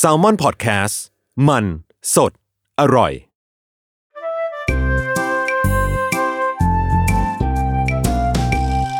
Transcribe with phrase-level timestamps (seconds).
[0.00, 0.96] S a l ม o n PODCAST
[1.48, 1.64] มัน
[2.14, 2.32] สด
[2.80, 3.12] อร่อย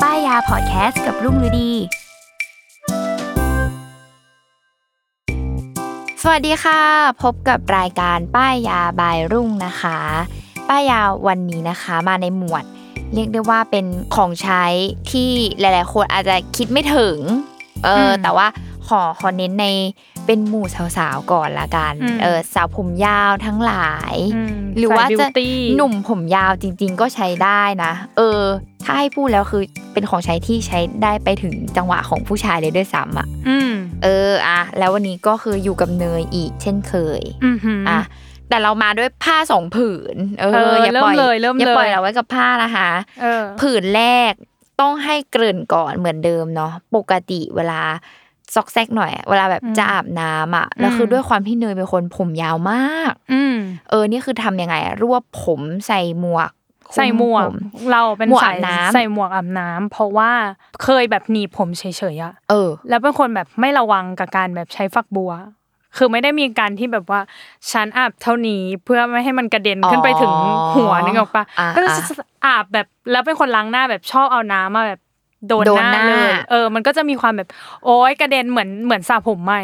[0.02, 1.72] ป้ายยาพอดแคสต์กับรุ่งฤดี
[6.22, 6.80] สวัสดีค่ะ
[7.22, 9.98] พบกับรายการป้ายยาบายรุ่งนะคะ
[10.68, 12.64] ป้ายยาวันนี้นะคะมาในหมวด
[13.14, 14.64] เรียกได้ว่าเป็นของใช้
[15.10, 17.18] ที่หลาย ๆ คนอาจจะคิดไม่ถึง
[17.84, 18.46] เอออแต่ว่า
[18.88, 19.66] ขอขอเน้นใน
[20.26, 28.42] เป็นหมู่สาวๆก่อนละกัน เออสาวผมยาวทั้งหลายอืมหรือว่าสายจะ beauty หนุ่มผมยาวจริง ๆ ก็ใช้ได้นะ เออ
[28.84, 29.62] ถ้าให้พูดแล้วคือ
[29.92, 38.00] เป็นของใช้ที่ใช้ได้ไปถึงจังหวะของผู้ชายเลยด้วยซ้ำอะอืมเอออะแล้ววันนี้ก็คืออยู่กับเนยอีก เช่นเคยอือหือออะ
[38.48, 42.90] แต่เรามาด้วยผ้าสองผืน เอเออออย่าปล่อยเริ่มเลยเริ่มอย่าปล่อยเลยเราไว้กับผ้านะคะ
[43.22, 44.32] เออผืนแรก
[44.80, 47.80] ต้องให้เกริ่นก่อนเหมือนเดิมเนาะปกติเวลา
[48.56, 53.56] ซอกแซกหน่อย เวลาแบบจะอาบน้ำอะแล้วคือด้วยความที่เนยเป็นคนผมยาวมาก อืม
[53.90, 56.50] เออนี่คือทำยังไงอะรวบผมใส่หมวก
[56.92, 57.54] คลุใส่หมวกผ
[57.90, 60.30] เราเป็นหมวกสาอายบน้ำใส่หมวกอาบน้ำเพราะว่า
[60.82, 61.84] เคยแบบหนีบผมเฉ
[62.14, 65.32] ยๆอะเออ แล้วเป็นคนแบบไม่ระวังกับการแบบใช้ฝักบัว
[65.96, 67.20] คือไม่ได้มีการที่แบบว่า
[67.72, 70.34] ฉันอาบเท่านี้เพื่อไม่ให้มันกระเด็นขึ้นไปถึง
[70.74, 71.90] หัวนึกออกปะอ่าก็จะ
[72.44, 75.00] อ่าอาบแบบแล้วเป็นคนล้างหน้าแบบชอบเอาน้ำมาแบบ
[75.48, 77.48] โดนโดหนน้าหน้าเลยเออ มันก็จะมีความแบบ
[77.84, 79.62] โอ๊ยกระเด็นเหมือนเหมือนสระผมใหม่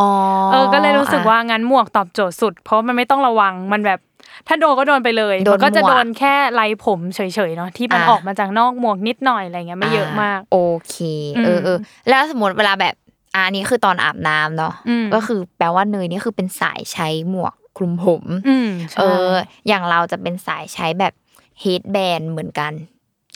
[0.00, 0.10] อ๋อ
[0.52, 4.00] เออ ก็เลยรู้สึกว่างั้นหมวกตอบโจทย์สุด เพราะมันไม่ต้องระวังมันแบบ
[4.46, 10.58] ถ้าโดนก็โดนไปเลยโดนมันก็จะหมวกโดนแค่ไรผมเฉยๆเนาะที่มันอ่าออกมาจากนอกหมวกนิดหน่อยอะไรเงี้ยไม่เยอะมาก โอ
[10.88, 10.96] เค
[11.36, 12.94] อืมเออเออแล้วสมมติเวลาแบบ
[13.34, 19.32] อะอันนี้คือตอนอาบน้ำเนาะอืมก็คือแปลว่าเนยนี่คือเป็นสายใช้หมวกคลุมผมอืมใช่เออ
[19.68, 21.12] อย่างเราจะเป็นสายใช้แบบ
[21.60, 22.72] เฮดแบนเหมือนกัน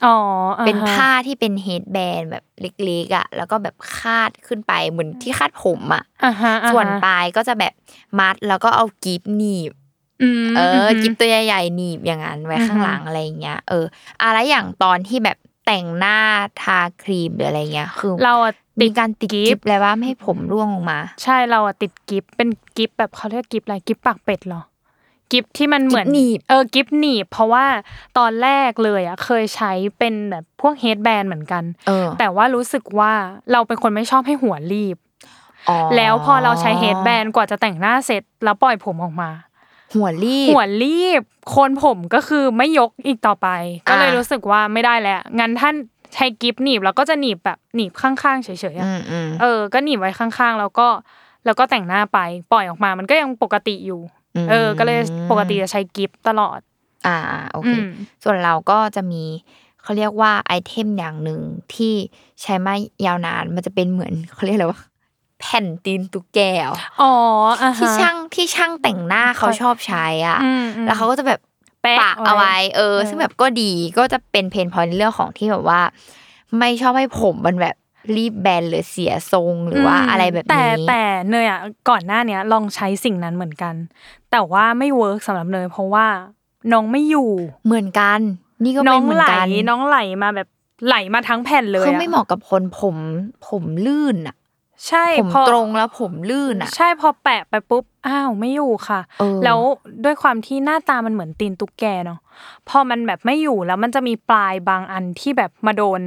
[0.06, 0.16] อ๋อ
[0.58, 7.72] อ่ฮะเป็นผ้าที่เป็นเฮดแบนแบบเล็กๆอะ แล้วก็แบบคาดขึ้นไปเหมือนที่คาดผมอะอ่าฮะอ่าฮะส่วนปลายก็จะแบบ
[8.18, 9.72] มัดแล้วก็เอากีบหนีบ
[10.48, 13.84] มเออมกิฟตัวใหญ่ๆหนีบอย่างนั้นไว้ข้างหลังอะไรอย่างเงี้ยเออ
[14.22, 16.18] อะไรอย่างตอนที่แบบแต่งหน้า
[16.62, 24.62] ทาครีมหรืออะไรเงี้ยคือ เราอะติมีดการติดกิกิฟฟเลยว่าไม่ให้ผมร่วงลงมา ใช่เราอะติดกิฟเป็นกิฟแบบเขาเรียกกิฟอะไรกิฟปากเป็ดเหรอ
[25.32, 27.64] กิฟที่มันเหมือนกิฟหนีบเออกิฟหนีบเพราะว่า
[28.18, 33.12] ตอนแรกเลยอะเคยใช้เป็นแบบพวกเฮดแบนเหมือนกันเออแต่ว่ารู้สึกว่า
[33.52, 34.96] เราเป็นคนไม่ชอบให้หัวรีบ
[35.68, 39.30] อ๋อแล้วพอเราใช้เฮดแบนกว่าจะแต่งหน้าเสร็จแล้วปล่อยผมออกมา
[39.94, 43.48] หัวรีบหัวรีบโคนผมก็คือไม่ยกอีกต่อไป
[43.88, 45.74] ก็เลยอ่ารู้รู้สึกว่าไม่ได้แล้วงั้นท่าน
[46.14, 50.88] ใช้กิฟหนีบแล้วก็จะหนีบแบบหนีบข้างๆเฉยๆอะอืมอืมเออ ก็หนีบไว้ข้างๆ แล้วก็
[51.44, 52.18] แล้วก็แต่งหน้าไป
[52.52, 54.17] ปล่อยออกมามันก็ยังปกติอยู่ม
[54.50, 54.98] เออ ก็เลย
[55.30, 56.58] ปกติจะใช้กิฟตลอด
[57.06, 57.16] อ่า
[57.52, 57.88] โอเคอืม
[58.22, 59.22] ส่วนเราก็จะมี
[59.82, 61.40] เขาเรียกว่าไอเทมอย่างหนึ่ง
[61.74, 61.94] ที่
[62.42, 62.74] ใช้มา
[63.06, 64.80] ยาวนานมันจะเป็นเหมือนเขาเรียกอะไรวะ
[65.40, 67.12] แผ่นตีนตุ๊กแกเหรออ๋อ
[67.62, 71.40] อ่าฮะที่ช่างที่ช่างแต่งหน้าเขาชอบใช้อะอืมอืมแล้วเขาก็จะแบบ
[71.82, 75.80] แปะปะเอาไว้เออเออ ซึ่งแบบก็ดีก็จะเป็นเพนพอยในเรื่องของที่แบบว่า
[76.58, 77.76] ไม่ชอบให้ผมมันแบบ
[78.16, 83.74] รีบแบนหรือเสียทรงหรือว่าอะไรแบบแต่นี้แต่เนยอะก่อนหน้าเนี้ยลองใช้สิ่งนั้นเหมือนกัน
[84.30, 86.06] แต่ว่าไม่เวิร์กสำหรับเนยเพราะว่า
[86.72, 87.30] น้องไม่อยู่
[87.66, 88.20] เหมือนกัน
[88.64, 90.48] นี่ก็น้เป็อนงเหมือไหลนกันน้องไหลมาแบบ
[90.86, 92.96] ไหลมาทั้งแผ่นเลยคืออะไม่เหมาะกับคนผม
[93.48, 94.36] ผมลื่นอะ
[94.88, 99.58] ใช่ผมพอตรงแล้วผมลื่นอะ ใช่พอแปะไปปุ๊บอ้าวไม่อยู่ค่ะเออแล้ว
[100.04, 102.18] ด้วยความที่หน้าตามันเหมือนตีนตุ๊กแกเนาะ
[102.68, 106.00] พอมันแบบไม่อยู่แล้วมันจะมีปลายบางอันที่แบบมาโดน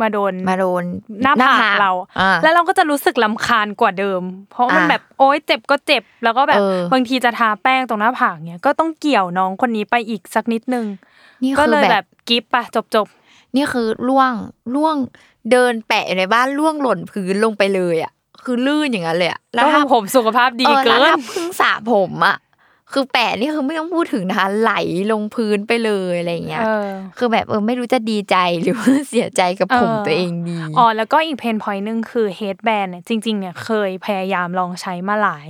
[0.00, 0.82] มาโดนมาโดน
[1.22, 10.86] หน้าผากเราอ่าแล้วเราก็จะรู้สึกลำคาญกว่าเดิม เพราะมันอะแบบโอ๊ยเจ็บก็เจ็บ แล้วก็แบบเออบางทีจะทาแป้งตรงหน้าผากเนี่ยก็ต้องเกี่ยวน้องคนนี้ไปอีกสักนิดนึง
[11.42, 13.06] นี่ก็คือเลยแบแบบบกิฟต์ปะจบจบ
[13.56, 14.32] นี่คือล่วง
[14.74, 14.96] ล่วง
[15.50, 18.12] เดินแปะอยู่ในบ้านล่วงหล่นพื้นลงไปเลยอะ
[18.44, 22.36] คือลื่นอย่างนั้นเลยอะแล้ก็วถ้าผมสุขภาพดีออเกิแล้วถ้านเพิ่งสระผมอะ
[22.92, 24.72] คือแปะนี่คือไม่ต้องพูดถึงนะคะ ไหล
[25.12, 35.48] ลงพื้นไปเลยอะไรอย่างเงี้ยเออคือแบบเออไม่รู้จะดีใจหรือว่าเสียใจกับผมเออตัวเองดีอ๋อแล้วก็อีกเพนพอยต์หนึงคือเฮดแบนเนี่ยจริงๆเนี่ยเคยพยายามลองใช้มาหลาย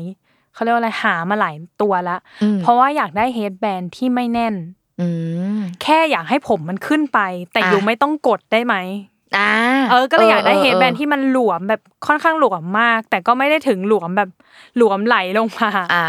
[0.54, 2.16] เขาเรียกว่าอะไรหามาหลายตัวละ
[2.56, 4.54] มเพราะว่าอยากได้เฮดแบนที่ไม่แน่น
[5.00, 5.08] อื
[5.56, 7.20] มแค่อยากให้ผมมันขึ้นไป
[7.52, 8.74] แต่อะอยู่ไม่ต้องกดได้ไหม
[9.38, 9.52] อ่า
[9.90, 14.30] เออ ก็เลยอยากได้เฮดแบนออที่มันหลวมแบบค่อนข้างหลวมมาก แต่ก็ไม่ได้ถึงหลวมแบบ
[14.76, 16.04] หลวมไหลลงมาอ่า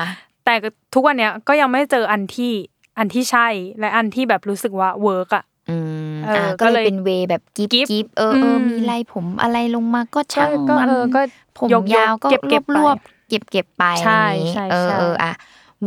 [0.45, 0.53] แต่
[0.93, 2.53] ทุกวันเนี้ยก็ยังไม่เจออันที่
[2.97, 3.47] อันที่ใช่
[3.79, 5.77] และอันที่แบบรู้สึกว่าเวิร์กอะอื
[6.13, 11.21] มเอออ่อ่าก็ก็เลเลยยเป็นเวย์แบบกิฟกิ๊บกิฟเออเอออืมมีไรผมอะไรลงมาก็ช่างก็มันเออก็
[11.57, 15.33] ผมยกๆยาวก็เก็บเก็บรวบไปๆเก็บเก็บไปใช่อย่างนี้ใช่เออใช่เอออะ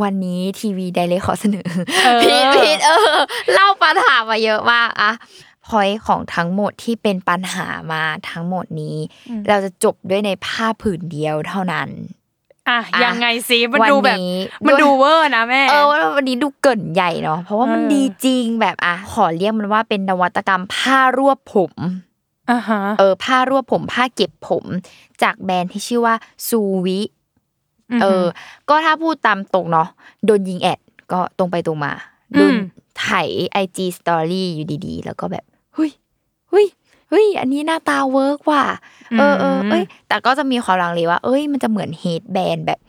[0.01, 1.67] วันนี้ทีวีไดเลยขอเสนอ
[2.05, 3.17] เออพีทพีทเออ
[3.53, 5.11] เล่าปัญหามาเยอะมากอะ
[5.67, 8.97] พอยของทั้งหมดที่เป็นปัญหามาทั้งหมดนี้
[9.47, 11.89] เราจะจบด้วยในผ้าผืนเดียวเท่านั้น
[12.69, 15.83] อะอะยังไงซิมันวันดูแบบนี้มันด้วยดูเวอร์นะแม่เออ
[16.15, 21.73] วันนี้ดูเกินใหญ่เนาะเพราะว่ามันเออดีจริงแบบอะขอเรียกมันว่าเป็นนวัตกรรมผ้ารวบผม
[22.51, 24.65] อ่าฮะเออผ้ารวบผมผ้าเก็บผม
[25.23, 26.15] จากแบรนด์ที่ชื่อว่า
[26.47, 26.99] ซูวิ
[28.01, 28.25] เออ
[28.69, 29.87] ก็ถ้าพูดตามตรงเนาะ
[30.25, 30.79] โดนยิง ad
[31.11, 31.91] ก็ตรงไปตรงมา
[32.33, 32.53] โดน
[32.99, 33.07] ไถ
[33.51, 35.91] IG story อยู่ดีๆ แล้วก็แบบเฮ้ย
[36.49, 36.65] เฮ้ย
[37.09, 38.65] เฮ้ยอันนี้หน้าตา work ว่ะ
[39.19, 42.79] เออเออเอ้ย แต่ก็จะมีความลังเลว่า เอ้ย มันจะเหมือน headband แบบ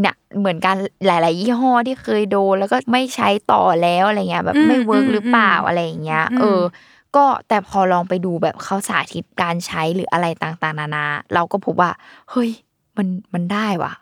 [0.00, 0.74] เนี่ยเหมือนกัน
[1.06, 6.60] หลาย ๆ ยี่ห้อที่เคยโดนแล้วก็ไม่ใช้ต่อแล้วอะไรเงี้ยแบบไม่ work หรือเปล่าอะไรอย่างเงี้ย เออ
[7.16, 11.90] ก็แต่พอลองไปดูแบบเขาสาธิตการใช้หรืออะไรต่าง ๆ นานา เราก็พบว่า
[12.30, 12.50] เฮ้ย
[12.96, 13.92] มันมันได้ว่ะ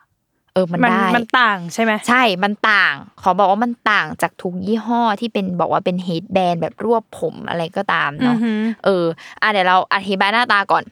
[0.55, 9.05] เออมันมันได้มันต่างใช่ไหมใช่มันต่าง ขอบอกว่ามันต่างจากทุกยี่ห้อที่เป็นบอกว่าเป็นเฮดแบนแบบรวบผมอะไรก็ตามอืเนาะอหือเออ
[9.41, 10.85] อะเดี๋ยวเราอธิบายหน้าตาก่อน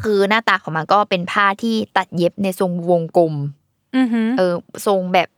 [0.00, 3.34] คือหน้าตาของมันก็เป็นผ้าที่ตัดเย็บในทรงวงกลม
[3.96, 4.54] อือหือเออ
[4.86, 5.28] ทรงแบบ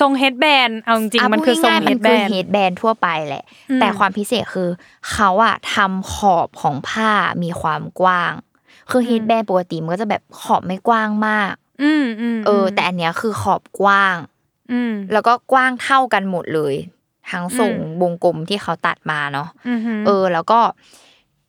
[0.00, 4.68] ทรงเฮดแบนเอาจริงๆมันคือทรงะเฮพูดดแบง่ายๆมันคือนเฮดแบนทั่วไปแหละอืมแต่ความพิเศษคือ
[5.12, 7.10] เขาอะทำขอบของผ้า
[7.42, 8.32] มีความกว้าง
[8.90, 11.52] คือเฮดแบนปกติมันก็จะแบบขอบไม่กว้างมาก
[11.82, 14.16] อืมอืมเออ แต่อันเนี้ยคือขอบกว้าง
[14.72, 16.74] อืมแล้วก็กว้างเท่ากันหมดเลย
[17.30, 20.60] ทั้งทรงอืมวงกลมที่เขาตัดมาเนาะอือหือเออ แล้วก็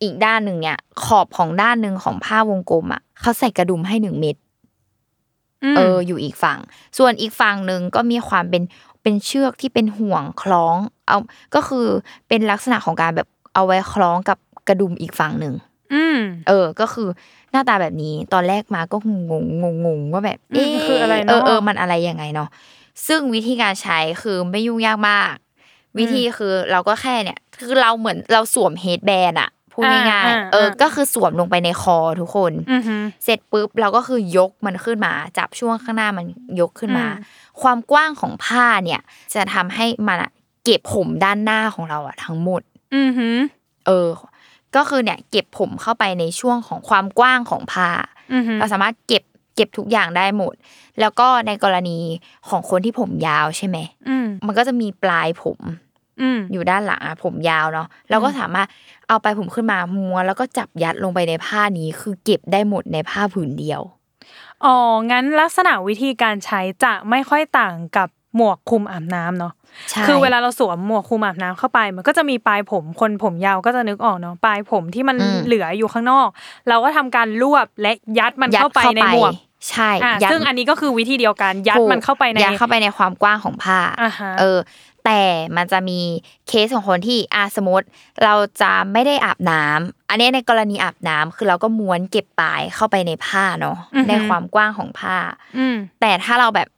[0.02, 4.36] อีกด้านหนึ่งเนี่ย ขอบของด้านหนึ่งของผ้าวงกลมอะเขาใส่กระดุมให้หนึ่งเม็ด
[5.72, 6.58] มเออ อยู่อีกฝั่ง
[6.98, 8.62] ส่วนอีกฝั่งหนึ่งก็มีความเป็น
[9.02, 10.76] เป็นเชือกที่เป็นห่วงคล้อง
[11.08, 11.18] เอา
[11.54, 11.86] ก็คือ
[12.28, 14.38] เป็นลักษณะของการแบบเอาไว้คล้องกับ
[14.68, 15.66] กระดุมอีกฝั่งหนึ่งอืม
[16.48, 17.08] เออ ก็คือ
[17.52, 19.32] หน้าตาแบบนี้ตอนแรกมาก็งง
[19.62, 22.48] งงงงว่าแบบอืมเอ๊ะคืออะไรเอเนาะอเออมันอะไรยังไงเนาะ
[23.06, 25.34] ซึ่งวิธีการใช้คือไม่ยุ่งยากมาก
[25.98, 36.24] วิธีคือเราก็แค่เนี่ย คือเราเหมือนเราสวมเฮดแบนอะพูดง่ายอ่าๆเอออ่าก็คือสวมลงไปในคอทุกคนอือหือเสร็จปุ๊บเราก็คือยกมันขึ้นมา จับช่วงข้างหน้ามัน
[36.60, 37.24] ยกขึ้นมาอืม
[37.62, 39.00] ความกว้างของผ้าเนี่ย
[39.34, 40.30] จะทำให้มันอะ
[40.64, 42.62] เก็บผมด้านหน้าของเราอะทั้งหมด
[42.94, 43.36] อือหือ
[43.86, 44.08] เออ
[44.76, 47.90] ก็คือเนี่ยเก็บผมเข้าไปในช่วงของความกว้างของผ้า
[48.32, 49.22] อือหือเราสามารถเก็บ
[49.54, 50.54] เก็บทุกอย่างได้หมด
[51.00, 51.98] แล้วก็ในกรณี
[52.48, 53.78] ของคนที่ผมยาวใช่ไหม
[54.08, 55.58] อืมมันก็จะมีปลายผม
[56.20, 58.68] อืมอยู่ด้านหลังอะผมยาวเนาะเราก็สามารถ
[59.08, 63.80] เอาไปลายผมขึ้นมาม้วนแล้วก็จับยัดลงไปในผ้านี้คือเก็บได้หมดในผ้าผืนเดียว
[64.64, 64.76] อ๋อ
[65.10, 69.52] งั้นลักษณะวิธีการใช้จะไม่ค่อยต่างกับ หมวกคลุมอาบน้ำเนาะ
[69.90, 76.28] ใช่คือเวลาเราสวมหมวกคลุมอาบน้ำเข้าไป มันก็จะมีปลายผมคนผมยาวก็จะนึกออกเนาะปลายผมที่มันอืมเหลืออยู่ข้างนอก
[76.68, 79.32] เราก็ทำการรวบและยัดมันยัดเข้าไปในหมวก
[79.70, 84.58] ใช่อะยัดซึ่งอันนี้ก็คือวิธีเดียวกันยัดถูกมันเข้าไปในยัดเข้าไปในความกว้างของผ้าอ่าฮะเออ
[85.04, 85.22] แต่
[85.56, 86.00] มันจะมี
[86.48, 87.86] เคสของคนที่อาสมมติ
[88.24, 93.76] เราจะไม่ได้อาบน้ำอันนี้ในกรณีอาบน้ำคือเราก็ม้วนเก็บปลายเข้าไปในผ้าเนาะ
[94.08, 95.16] ในความกว้างของผ้า
[95.58, 96.68] อืมแต่ถ้าเราแบบ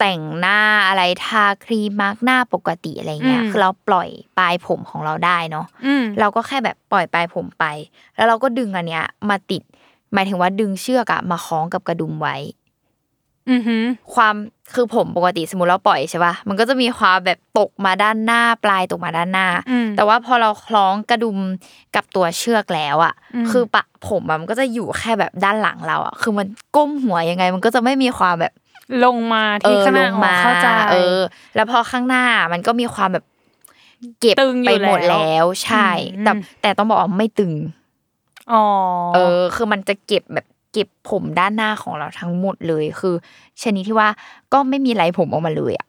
[0.00, 7.64] แต่งหน้าอะไรทาครีมมาร์กหน้าปกติอะไรเงี้ยอืมคือเราปล่อยปลายผมของเราได้เนาะอืมเราก็แค่แบบปล่อยปลายผมไป
[8.16, 9.62] แล้วเราก็ดึงอันเนี้ย มาติด
[10.12, 12.36] หมายถึงว่าดึงเชือกอะมาคล้องกับกระดุมไว้
[13.50, 14.34] อือหือความ
[14.74, 21.38] คือผมปกติสมมติเราปล่อยใช่ป่ะมันก็จะมีความแบบตกมาด้านหน้าปลายตกมาด้านหน้าอืมแต่ว่าพอเราคล้องกระดุม
[21.94, 28.52] กับตัวเชือกแล้วอะอืมคือปะผมอะมันก็จะอยู่แค่แบบด้านหลังเราอะคือมันก้มหัวยังไง มันก็จะไม่มีความแบบ
[29.04, 31.18] ลงมาเอที่อข้างหลน้างออกมาเข้าใจเออ
[31.54, 33.24] แล้วพอข้างหน้ามันก็มีความแบบ
[34.20, 36.32] เก็บตึงอยู่ไปหมดแล้วแล้วใช่อืมแต่
[36.62, 37.52] แต่ต้องบอกว่าไม่ตึง
[38.52, 38.64] อ๋อ
[39.14, 43.14] เออ คือมันจะเก็บแบบเก็บผมด้านหน้าของเราทั้งหมดเลยคือ
[43.62, 44.08] ชนิดที่ว่า
[44.52, 45.86] ก็ไม่มีไรผมออกมาเลยอะ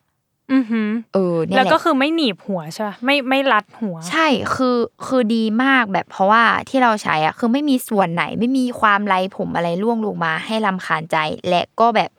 [0.53, 11.17] อือหือเออเนี่ยแล้วแหละก็คือไม่หนีบหัวใช่ปะไม่ไม่รัดหัว ใช่คือคือดีมากแบบเพราะว่าที่เราใช้อะคือไม่มีส่วนไหน ไม่มีความไรผมอะไรร่วงลงมาให้ลำคาญใจ
[11.50, 12.10] และก็แบบ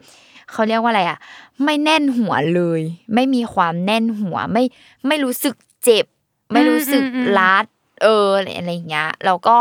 [0.53, 1.19] เขาเรียกว่าอะไรอะ
[1.65, 2.81] ไม่แน่นหัวเลย
[3.15, 4.65] ไม่มีความแน่นหัวไม่
[5.07, 5.55] ไม่รู้สึก
[5.85, 6.07] เจ็บ
[6.53, 7.67] ไม่รู้สึกอืมอืมอืมรัด
[8.03, 9.57] เอออะไรอย่างเงี้ยแล้วก็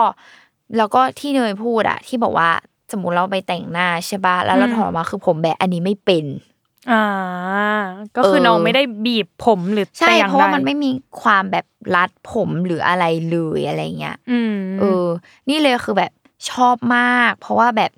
[0.78, 2.50] แล้วก็ที่เนยพูดอะที่บอกว่า
[2.92, 6.26] สมมติเราไปแต่งหน้าใช่ปะแล้วเราอืมถอดมาคือผมแบบอันนี้ไม่เป็น
[6.92, 7.04] อ่า
[8.16, 10.90] ก็คือเออน้องไม่ได้บีบผมหรือใช่แต่อย่างเพราะว่าใดมันไม่มี
[11.22, 15.08] ความแบบรัดผมหรืออะไรเลยอะไรเงี้ยอืมเออ
[15.50, 16.12] นี่เลยคือแบบ
[16.52, 17.92] ชอบมาก เพราะว่าแบบ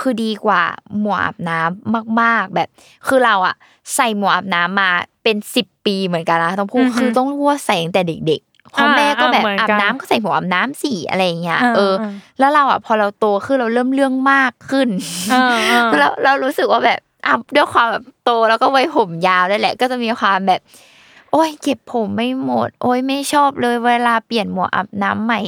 [0.00, 0.62] คือดีกว่า
[1.00, 2.68] หมวกอาบน้ำมาก ๆ แบบ
[3.08, 3.54] คือเราอะ
[3.94, 4.90] ใส่หมวกอาบน้ำมา
[5.22, 11.94] เป็นสิบปีเหมือนกันนะต้องพูดคือต้องพูดว่าใส่ตั้งแต่เด็กๆพ่อแม่ก็แบบอาบน้ำก็ใส่หมวกอาบน้ำสีอะไรอย่างเงี้ยเออ
[12.38, 14.88] แล้วเราอะพอเราโตขึ้นเราเริ่มเรื่องมากขึ้น
[15.30, 20.60] เออเออแล้วเรารู้สึกว่าแบบอะด้วยความแบบโตแล้วก็ไว้ผมยาวด้วยแหละ ก็จะมีความแบบ
[21.32, 25.40] โอ้ยเก็บผมไม่หมด โอ้ยไม่ชอบเลย เวลาเปลี่ยนหมวกอาบน้ำใหม่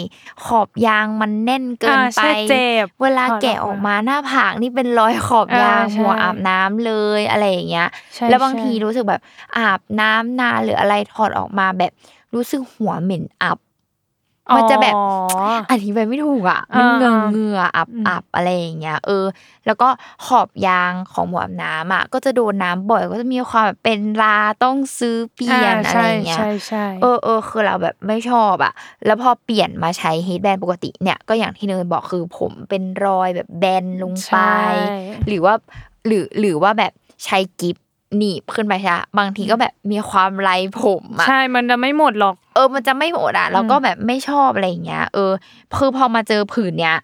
[0.44, 9.20] ขอบยางมันแน่นเกินอ่าไปใช่เจ็บเวลาถอดแกะออกมาหน้าผากนี่เป็นรอยขอบยางอ่าใช่หมวกอาบน้ำเลยอะไรอย่างเงี้ยใช่แล้วบางใช่ทีรู้สึกแบบ
[9.58, 11.92] อาบน้ำนานหรืออะไรถอดออกมาแบบ
[12.34, 13.58] รู้สึกหัวเหม็นอับ
[14.56, 15.04] มันจะแบบอ๋อ
[15.70, 19.24] อธิบายไม่ถูกอะมันเหงื่ออ่าเหงื่ออับอืมอับอะไรอย่างเงี้ยเออ
[19.66, 19.88] แล้วก็
[20.26, 28.72] ขอบยางของหมวกอาบน้ำอะก็จะโดนน้ำบ่อยก็จะมีความแบบเป็นราต้องซื้อเปลี่ยนอ่าอะไรอย่างเงี้ยใช่ใช่เออเออคือเราแบบไม่ชอบอะ
[29.06, 34.58] แล้วพอเปลี่ยนมาใช้เฮดแบนปกติเนี่ยก็อย่างที่เนยบอกคือผมเป็นรอยแบบแบนลงไปใช่
[35.26, 35.54] หรือว่า
[36.06, 36.92] หรือหรือว่าแบบ
[37.24, 37.76] ใช้กิฟ
[38.16, 40.50] หนีบขึ้นไปใช่ปะบางทีก็แบบมีความไร
[40.80, 45.32] ผมอะใช่มันจะไม่หมดหรอก เออ มันจะไม่หมดอะแล้วก็แบบไม่ชอบอะไรอย่างเงี้ย เออ
[45.76, 46.98] คือพอมาเจอผืนเนี้ย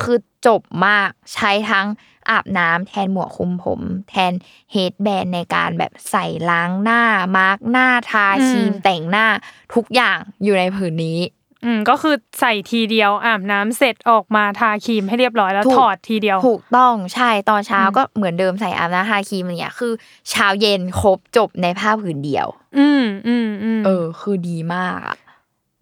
[0.00, 0.16] คือ
[0.46, 1.86] จบมากใช้ทั้ง
[2.30, 4.32] อาบน้ำแทนหมวกคลุมผม แทน
[4.72, 7.02] เฮดแบนในการแบบใส่ล้างหน้า
[7.36, 9.26] มาร์กหน้าทาครีมอืมแต่งหน้า
[9.74, 11.18] ทุกอย่างอยู่ในผืนนี้
[11.64, 19.92] อืมก็คือใส่ทีเดียวอาบน้ำเสร็จออกมาทาครีมให้เรียบร้อยแล้วถูกถอดทีเดียว ถูกต้องใช่ตอนเช้าอืมก็เหมือนเดิมใส่อาบน้ำทาครีมอะไรเงี้ยคือ
[20.30, 22.46] เช้าเย็นครบจบในผ้าผืนเดียว
[22.78, 25.16] อืมอืมอืมเออ คือดีมากอะ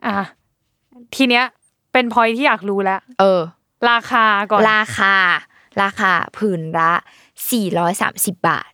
[0.06, 0.20] อะ
[1.14, 1.44] ทีเนี้ย
[1.92, 3.40] เป็นพอยที่อยากรู้แล้วเออ
[3.90, 5.14] ราคาก่อนราคา
[5.82, 6.92] ราคาผืนละ
[7.70, 8.69] 430บาท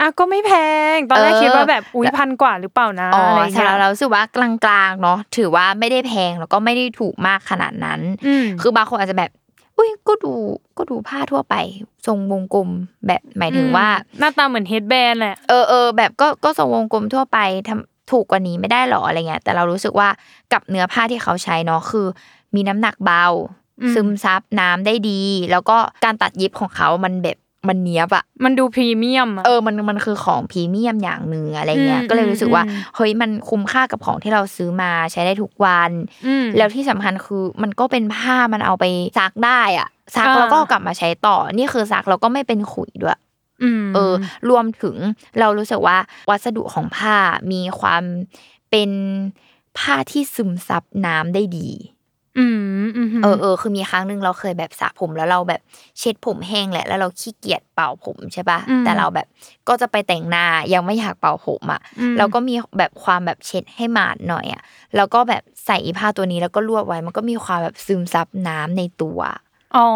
[0.00, 0.52] อะก็ไม่แพ
[0.94, 4.50] ง ตอนแรกเออคิดว่าแบบอุ้ยพันกว่าหรือเปล่านะอ๋ออะไรสำเงี้หยรับเรารู้สึกว่ากลา
[4.88, 9.30] งๆเนาะถือว่าไม่ได้แพงแล้วก็ไม่ได้ถูกมากขนาดนั้นอืมคือบางคนอาจจะแบบ
[9.76, 10.32] อุ้ยก็ดู
[10.76, 11.54] ก็ดูผ้าทั่วไป
[12.06, 12.68] ทรงวงกลม
[13.06, 13.86] แบบหมายถึงว่า
[14.18, 17.38] หน้าตาเหมือนเฮดแบนแหละเออเออแบบก็ก็ทรงวงกลมทั่วไป
[17.68, 20.08] ทำถูกกว่านี้ไม่ได้หรออะไรเงี้ยแต่เรารู้สึกว่า
[20.52, 22.06] กับเนื้อผ้าที่เขาใช้เนาะคือ
[22.54, 23.24] มีน้ำหนักเบา
[23.80, 27.38] อืมซึมซับน้ำได้ดี แล้วก็การตัดเย็บของเขามันแบบ
[27.68, 35.90] มันเนี้ยบอะมันดูพรีเมียมอะเออมันมันคือของพรีเมียมอย่างหนึ่งอะไรเงี้ยอืมก็เลยรู้สึกว่าอืมเฮ้ยมันคุ้มค่ากับของที่เราซื้อมาใช้ได้ทุกวัน
[36.26, 38.84] อืมแล้วที่สำคัญคือมันก็เป็นผ้ามันเอาไป
[39.18, 43.18] ซักได้อะซักอ่าแล้วก็เอากลับมาใช้ต่อนี่คือซักแล้วก็ไม่เป็นขุยด้วย
[43.62, 44.12] อืมเออ
[44.50, 44.96] รวมถึง
[45.40, 45.98] เรารู้สึกว่า
[46.30, 47.16] วัสดุของผ้า
[47.52, 48.02] มีความ
[48.70, 48.90] เป็น
[49.78, 51.68] ผ้าที่ซึมซับน้ำได้ดี
[52.38, 52.46] อื
[52.84, 55.60] มอืมเออเออคือมีครั้งหนึ่งเราเคยแบบสระผมแล้วเราแบบ
[55.98, 59.26] เช็ดผมแห้งแหละ แล้วเราขี้เกียจเป่าผมใช่ปะอืมแต่เราแบบ
[59.68, 64.62] ก็จะไปแต่งหน้ายังไม่อยากเป่าผมอะอืมเราก็มีแบบความแบบเช็ดให้หมาดหน่อยอะ
[64.96, 69.20] แล้วก็แบบใส่อีผ้าตัวนี้แล้วก็รวบไว้มันก็มีความแบบซึมซับน้ำในตัว
[69.76, 69.88] อ๋อ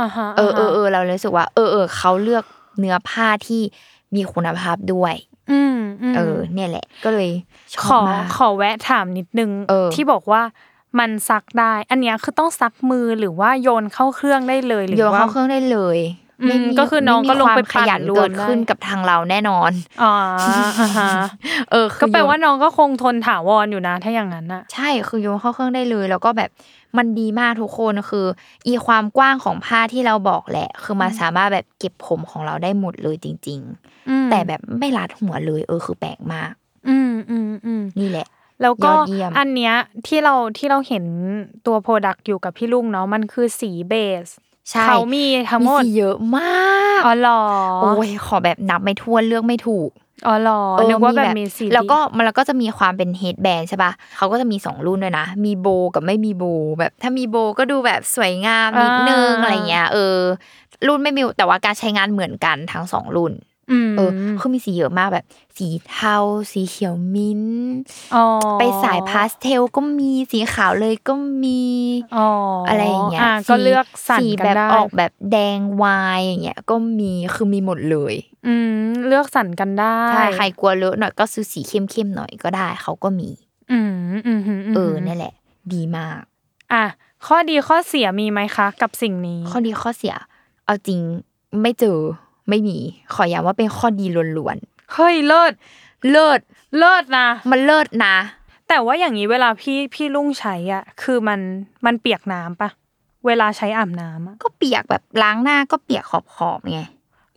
[0.00, 2.44] อ่าฮะเออเออเออเราเลยรู้สึกว่า เออเออเขาเลือก
[2.78, 3.62] เนื้อผ้าที่
[4.14, 5.14] มีคุณภาพด้วย
[5.50, 5.76] อืม
[6.12, 7.30] มเออ เนี่ยแหละ ก็เลย
[7.72, 10.42] ชขออบมากขอแวะถามนิดนึงเออที่บอกว่า
[10.98, 15.98] มันซักได้ อันเนี้ยคือต้องซักมือหรือว่าโยนเข้าเครื่องได้เลยหรือโยนว่าเข้าเครื่องได้เลย
[16.42, 19.70] อืมไม่มีก็คือน้องก็ลงไปม่มีความขยันปั่นรวมเกิดขึ้นได้กับทางเราแน่นอน
[20.02, 20.12] อ๋อ
[20.80, 21.10] อ่าฮะ
[21.70, 26.50] เออคือก็แปลว่าโยนน้องก็คงทนถาวรอยู่นะ ถ้าอย่างนั้นอะใช่คือโยนเข้าเครื่องได้เลย แล้วก็แบบ
[26.98, 28.26] มันดีมากทุกคนคือ
[28.66, 33.60] อีความกว้างของผ้าที่เราบอกแหละ คือมันสามารถแบบเก็บผมของเราได้หมดเลยจริง
[34.08, 36.52] อืมๆแต่แบบไม่รัดหัวเลย เออคือแปลกมาก
[36.88, 38.26] อืมอืมอืมนี่แหละ
[38.62, 39.74] แล้วก็ยอดเยี่ยมอันเนี้ย
[40.06, 41.04] ที่เราที่เราเห็น
[41.66, 44.26] ตัว product อยู่กับพี่ลุงเนาะมันคือสีเบจ
[44.70, 47.42] ใช่เขามีทั้งหมดสีเยอะมากอ๋อเหรอ
[47.82, 49.90] โอ้ยขอแบบนับไม่ถ้วนเลือกไม่ถูก
[50.26, 56.44] อ๋อเหรอเออนึกว่าแบบมีสีแล้วก็มันแล้วก็จะมีความเป็นเฮดแบนใช่ปะเขาก็จะมีสองรุ่นด้วยนะ มีโบกับไม่มีโบ
[56.78, 60.16] แบบถ้ามีโบก็ดูแบบสวยงามนิดนึงอะไรเงี้ยเออ
[60.86, 63.49] รุ่นไม่มีแต่ว่าการใช้งานเหมือนกันทั้งสองรุ่นอืม
[63.96, 64.10] เออ
[64.40, 66.16] คือมีสีเยอะมากแบบ สีเทา
[66.52, 67.80] สีเขียวมิ้นท์
[68.14, 68.24] อ๋อ
[68.58, 71.62] ไปสายพาสเทลก็มีสีขาวเลยก็มี
[72.16, 72.28] อ๋อ
[72.66, 78.14] ออะไรอย่างเงี้ยอะก็เลือกสั่นสีกันแบบได้ออกแบบแดงวายอย่างเงี้ยก็มีคือมีหมดเลย
[78.46, 83.28] อืมเลือกสั่นกันได้ใช่ใครกลัวเลอะหน่อยก็ซื้อสีเข้มๆหน่อยก็ได้เขาก็มี
[83.72, 83.92] อืม
[84.26, 85.34] อืมอืมเออนั่นแหละ
[85.72, 86.20] ดีมาก
[86.72, 86.84] อะ
[87.26, 90.14] ข้อดีข้อเสียมีไหมคะ กับสิ่งนี้ ข้อดีข้อเสีย
[90.64, 91.00] เอาจริง
[91.62, 91.98] ไม่เจอ
[92.50, 92.78] ไม่มี
[93.14, 94.56] ขอย้ำว่าเป็นข้อดีล้วน
[94.94, 96.40] เฮ้ยเลิศๆเลิศ
[96.78, 98.16] เลิศนะ มันเลิศนะ
[98.68, 101.40] แต่ว่าอย่างนี้เวลาพี่พี่ลุงใช้อะ คือมัน
[101.86, 102.70] มันเปียกน้ำปะ
[103.26, 106.12] เวลาใช้อาบน้ำอะก็เปียกแบบล้างหน้าก็เปียกข
[106.50, 106.80] อบๆไง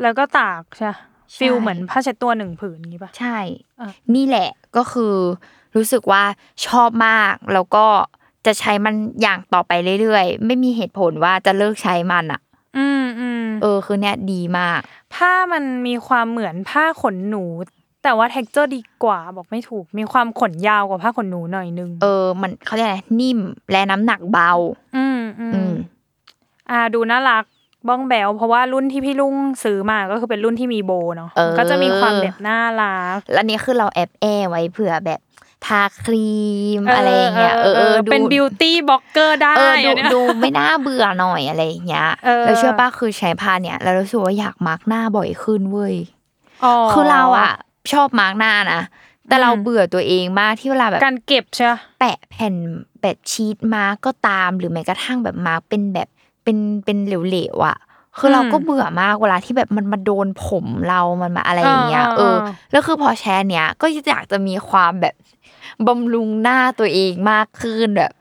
[0.01, 0.97] แล้วก็ตากใช่ปะ
[1.31, 3.37] ใช่ฟิลเหมือนผ้าเช็ดตัวหนึ่งผืนงี้ปะใช่
[3.79, 5.15] อะนี่แหละก็คือ
[5.75, 6.23] รู้สึกว่า
[6.67, 7.85] ชอบมากแล้วก็
[8.45, 12.52] จะใช้มันอย่างต่อไปเรื่อยๆ ไม่มีเหตุผลว่าจะเลิกใช้มันอะอืมอืม
[13.63, 14.79] เออคือเนี่ยดีมาก
[15.15, 17.43] ผ้ามันมีความเหมือนผ้าขนหนู
[18.03, 23.39] แต่ว่า texture ดีกว่าบอกไม่ถูก มีความขนยาวกว่าผ้าขนหนูหน่อยนึง เออ มันเขาเรียกอะไรนิ่ม
[23.71, 24.51] และน้ำหนักเบา
[24.95, 25.73] อืมอืมม
[26.69, 27.43] อ่าดูน่ารัก
[27.87, 35.19] บ้องแบวเพราะว่ารุ่นที่พี่ลุงซื้อมาก็คือเป็นรุ่นที่มีโบเนาะเออก็จะมีความแบบน่ารักแล้วนี่คือเราแอบแอไว้เผื่อแบบ
[35.67, 36.33] ทาครี
[36.79, 45.95] มอะไรอย่างเงี้ยเออเออดูเป็น beauty blogger ได้เออดูอันเนี้ยดูไม่น่าเบื่อหน่อยอะไรอย่างเงี้ยเออแล้วเชื่อป่ะคือใช้ผ้าเนี่ยแล้วรู้สึกว่าอยากมาร์กหน้าบ่อยขึ้นเว้ย
[46.63, 47.51] อ๋อคือเราอะ
[47.93, 48.81] ชอบมาร์กหน้านะ
[49.27, 52.55] แต่เราอืมเบื่อตัวเองมากที่เวลาแบบการเก็บใช่ปะแปะแผ่น
[53.01, 56.09] แบบ sheet mask ก็ตามหรือแม้กระทั่งแบบมาร์กเป็นแบบ
[56.43, 57.77] เป็นเป็นเหลวๆอะ
[58.19, 62.35] คือเราก็เบื่อมากเวลาที่แบบมันมาโดนผมเรามันมาอะไรอย่างเงี้ยเออ
[62.71, 65.15] แล้วคือพอใช้เนี้ยก็อยากจะมีความแบบ
[65.87, 68.11] บำรุงหน้าตัวเองมากขึ้นแบบ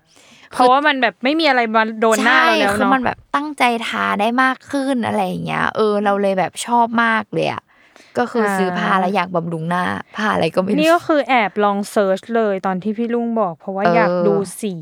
[0.52, 7.62] เพราะว่ามันแบบไม่มีอะไรมาโดนหน้าเราแล้วใช่คือเนาะมันแบบตั้งใจทาได้มากขึ้นอะไรอย่างเงี้ย เออ เราเลยแบบชอบมากเลยอะ
[8.18, 9.84] ก็คือซื้อผ้าแล้วอยากบำรุงหน้า
[10.16, 14.75] ผ้าอะไรก็ไม่นี่รู้ก็คือแอบลองเซิร์ชเลยตอนที่พี่ลุงบอก เพราะว่าเออออยากดูสี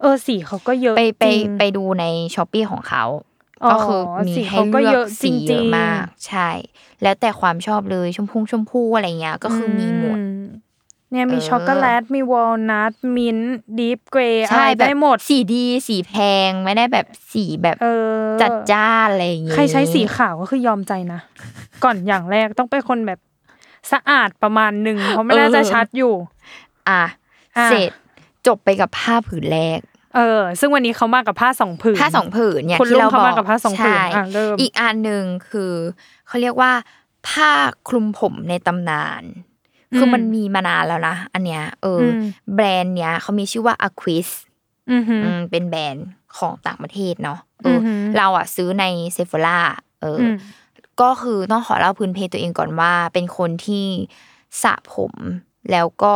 [0.00, 2.04] เออสีเขาก็เยอะไปไปจริงไปดูใน
[2.34, 3.29] ช้อปปีของเขาอ๋อ
[3.70, 6.50] ก็คือมีสีให้เขาก็เลืเยอกอะสีจเยริงอะๆมาก ใช่
[7.02, 10.24] แล้วแต่ความชอบเลยชมพูชมพูอะไรเงี้ยก็คือมีหมดอื
[11.10, 16.14] เนี่ยมีเออช็อกโกแลตมีวอลนัทมินท์ดีฟเกรย์อะใช่ไรแบบได้หมดสีดีสีแพ
[16.48, 21.20] งไม่ได้แบบสีแบบเออจัดจ้านอะไรอย่างเงี้ยใครใช้สีขาวก็คือยอมใจนะ
[21.84, 23.18] ก่อนอย่างแรกต้องเป็นคนแบบ
[23.92, 26.14] สะอาดประมาณหนึ่งเพราะไม่น่าจะชัดอยู่
[26.88, 27.02] อะ
[27.56, 27.90] อะเสร็จ
[28.46, 29.80] จบไปกับผ้าผืนแรก
[30.14, 35.72] เออ ซึ่งวันนี้เขามากับผ้าสองผืนผ้าสองผืนเนี่ยคุณที่ลุงเราเขาบอมากกับผ้าสองผืนใช่อะเริ่มอีกอันหนึ่งคือ
[36.26, 36.72] เขาเรียกว่า
[37.28, 37.50] ผ้า
[37.88, 39.22] คลุมผมในตำนาน
[39.96, 42.12] คือมันมีมานานแล้วนะอันเนี้ย เอออม
[42.54, 44.28] แบรนด์เนี้ยเขามีชื่อว่า Aquis
[44.90, 49.58] อือหืออืมเป็นแบรนด์ของต่างประเทศเนาะเออออหือเราอะซื้อในเซฟ h ล่า
[50.02, 50.36] เอออม
[51.00, 53.86] ก็คือต้องขอเล่าพื้นเพตัวเองก่อนว่า เป็นคนที่
[54.62, 55.12] สระผม
[55.70, 56.14] แล้วก็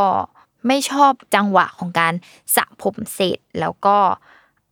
[0.67, 2.13] ไม่ชอบจังหวะของการ
[2.57, 3.97] สระผมเสร็จแล้วก็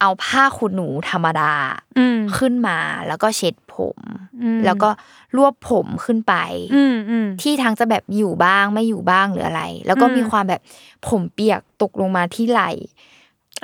[0.00, 1.52] เอาผ้าขนหนูธรรมดา
[1.98, 2.78] อืมขึ้นมา
[3.09, 3.98] แล้วก็เช็ดผม
[4.42, 4.90] อืมแล้วก็
[5.37, 6.35] รวบผมขึ้นไป
[6.74, 10.61] อืมอืมที่ทางจะแบบอยู่บ้างไม่อยู่บ้างหรืออะไร แล้วก็อืมมีความแบบ
[11.09, 12.70] ผมเปียกตกลงมาที่ไหล่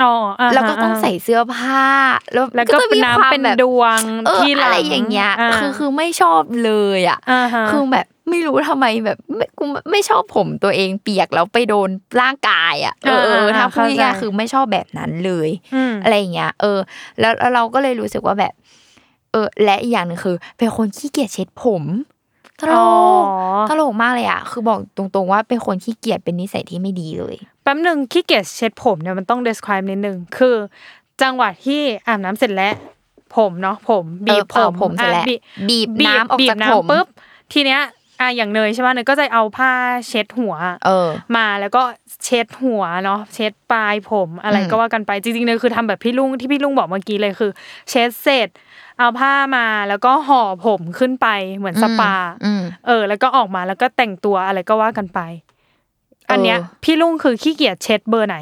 [0.03, 1.85] อ๋ออ่าฮะแล้วก็ต้องใส่เสื้อผ้า
[2.33, 11.89] แล้วแล้วก็จะเป็นมีความน้ำเป็นแบบดวงเออที่หลังอะไรอย่างเงี้ยาคือคือไม่ชอบเลยอะอ่าฮะคือแบบ ไม่รู้ทำไมแบบไม่กูไม่ชอบผมตัวเองเปียกแล้วไปโดน
[12.21, 16.79] ร่างกายอะเออเออถ้าพูดง่ายๆคือไม่ชอบแบบนั้นเลยอืมอะไรอย่างเงี้ยเออ
[17.21, 18.53] แล้วแล้วเราก็เลยรู้สึกว่าแบบ
[19.33, 21.85] เออ และอีกอย่างหนึ่งคือ เป็นคนขี้เกียจเช็ดผม
[22.61, 22.85] ตลอ๋อ
[23.69, 30.57] กตลกมากเลยอะคือบอกตรงๆว่าเป็นคนขี้เกียจเป็นนิสัยที่ไม่ดีเลยแป๊บหนึ่งขี้เกียจเช็ดผมเนี่ยมันต้อง describe นิดนึงคือ
[31.23, 32.75] จังหวะที่อาบน้ำเสร็จแล้ว
[33.37, 35.27] ผมเนาะผมบีบเออเป่าผมเสร็จแล้วอะ
[35.69, 37.07] บีบน้ำออกบีจากบผมน้ำปุ๊บ
[37.53, 37.81] ทีเนี้ย
[38.21, 39.73] อะอย่างเนยใช่ป่ะเนยก็จะเอาผ้า
[40.09, 40.55] เช็ดหัว
[40.87, 41.83] เออ มาแล้วก็
[42.25, 47.51] เช็ดหัวเนาะเช็ดปลายผมอะไรอืมก็ว่ากันไปจริงๆเลยคือทำแบบพี่ลุงที่พี่ลุงบอกเมื่อกี้เลยคือ
[47.91, 48.49] เช็ดเสร็จ
[48.99, 55.21] เอาผ้ามาแล้วก็ห่อผมขึ้นไปเหมือนสปาอืมเออ แล้วก็ออกมาแล้วก็แต่งตัวอะไรก็ว่ากันไป
[56.31, 58.39] อันเนี้ยเออพี่ลุงคือขี้เกียจเช็ดเบอร์ไหน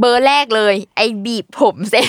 [0.00, 2.06] เบอร์แรกเลย ไอ้บีบผมเสร็จ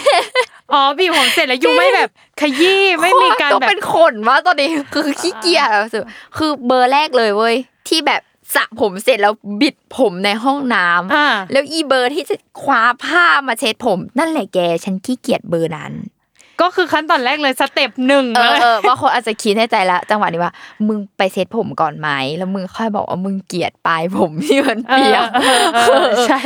[0.73, 2.10] อ๋อบีบผมเสร็จแล้วยูไม่แบบ
[2.41, 6.03] ขยี้ไม่มีการต้องแบบเป็นคนว่าตอนนี้คือขี้เกียจแล้วรู้สึก
[6.38, 7.55] คือเบอร์แรกเลยเว้ย
[7.88, 8.21] ที่แบบ
[8.55, 15.93] สระผมเสร็จแล้วบิดผมในห้องน้ำอ่าแล้วอีเบอร์ที่จะคว้าผ้ามาเช็ดผม นั่นแหละแกฉันขี้เกียจเบอร์นั้น
[16.62, 20.54] ก็คือขั้นตอนแรกเลย step หนึ่งเลยเออบางคนอาจจะคิดในใจแล้วจังหวะนี้ว่า
[20.88, 26.39] มึงไปเช็ดผมก่อนไหมแล้วมึงค่อยบอกว่ามึงเกลียดปลายผมที่มันเอเปียอกเออเออใช่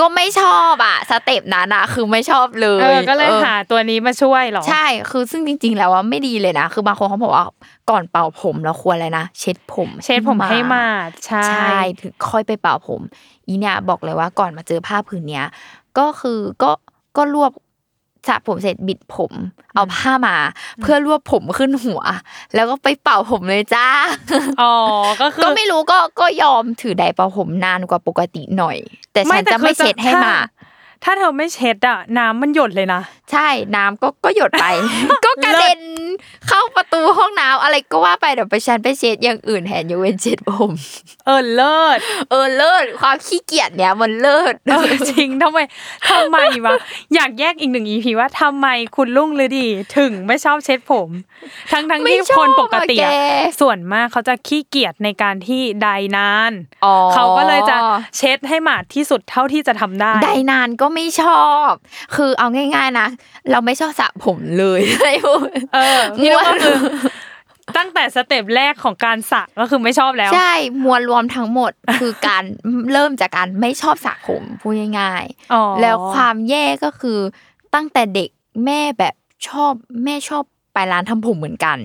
[0.00, 7.44] ก็ไม่ชอบอะ step นั้นอะคือไม่ชอบเลยเออก็เลยออหาตัวนี้มาช่วยเหรอใช่คือซึ่งจริง ๆ แล้วว่าไม่ดีเลยนะ คือบางคนเขาบอกว่า
[7.90, 13.00] ก่อนเป่าผมเราควรอะไรนะเช็ดผม เช็ดผมให้หมาดใช่ใช่ถึงค่อยไปเป่าผม
[13.46, 15.46] อีเนี่ยบอกเลยว่าก่อนมาเจอผ้าผืนเนี้ย
[15.98, 16.72] ก็คือก็
[17.16, 17.52] ก็รวบ
[18.28, 19.32] สระผมเสร็จบิดผม
[19.74, 20.36] เอาผ้ามา
[20.80, 22.02] เพื่อรวบผมขึ้นหัว
[22.54, 23.86] แล้วก็ไปเป่าผมเลยจ้า
[24.60, 24.74] อ๋อ
[25.20, 28.76] ก็คือก็ไม่รู้ก็ก็ยอมถือไดร์เป่าผมนานกว่าปกติหน่อย
[29.12, 30.34] แต่ฉันจะไม่เช็ดให้มา
[31.04, 34.66] ถ้าเธอไม่เช็ดอะน้ำมันหยดเลยนะใช่น้ำก็ก็หยดไป
[35.24, 35.80] ก็กระเด็น
[36.48, 40.70] เข้าประตูห้องน้ำอะไรก็ว่าไปเดี๋ยวไปฉันไปเช็ดอย่างอื่นแทนยกเว้นเช็ดผม
[41.26, 41.98] เออเลิศ
[42.30, 45.58] เออเลิศความขี้เกียจเนี่ยมันเลิศเออจริงทำไม
[46.08, 46.76] ทำไมวะ
[47.14, 51.08] อยากแยกอีกหนึ่งอีพีว่าทำไมคุณลุงฤดี ถึงไม่ชอบเช็ดผม
[51.72, 53.16] ทั้งทั้งไม่ที่ชอบคนปกติอะอะแก
[53.60, 56.52] ส่วนมากเขาจะขี้เกียจในการที่ไดนาน
[56.84, 57.76] อ๋อเขาก็เลยจะ
[58.16, 61.70] เช็ดให้หมาดที่สุดเท่าที่จะทำได้ได้นานก็ไม่ชอบ
[62.16, 63.08] คือเอาง่าย ๆนะ
[63.50, 65.40] เราไม่ชอบสระผมเลยไอ้พวก
[65.74, 66.76] เออนี่นี่ว่าก็คือ
[67.76, 72.44] ตั้งแต่สเต็ปแรกของการสระก็คือไม่ชอบแล้ว ใช่มวลรวมทั้งหมดคือการ
[72.92, 77.18] เริ่มจากการไม่ชอบสระผมพูดง่ายอ๋อๆแล้วความแย่ก็คือ
[77.74, 78.30] ตั้งแต่เด็ก
[78.64, 79.14] แม่แบบ
[79.48, 79.72] ชอบ
[80.04, 81.78] แม่ชอบไปร้านทำผมเหมือนกัน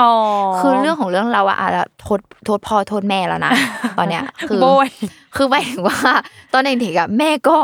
[0.00, 0.12] อ๋อ
[0.58, 3.52] คือเรื่องของเรื่องเราอะอะโทษโทษพ่อโทษแม่แล้วนะ
[3.98, 4.88] ตอนเนี้ยคือโบย
[5.36, 5.98] คือหมายถึงว่า
[6.52, 7.56] ตอนเด็กๆอะแม่ก็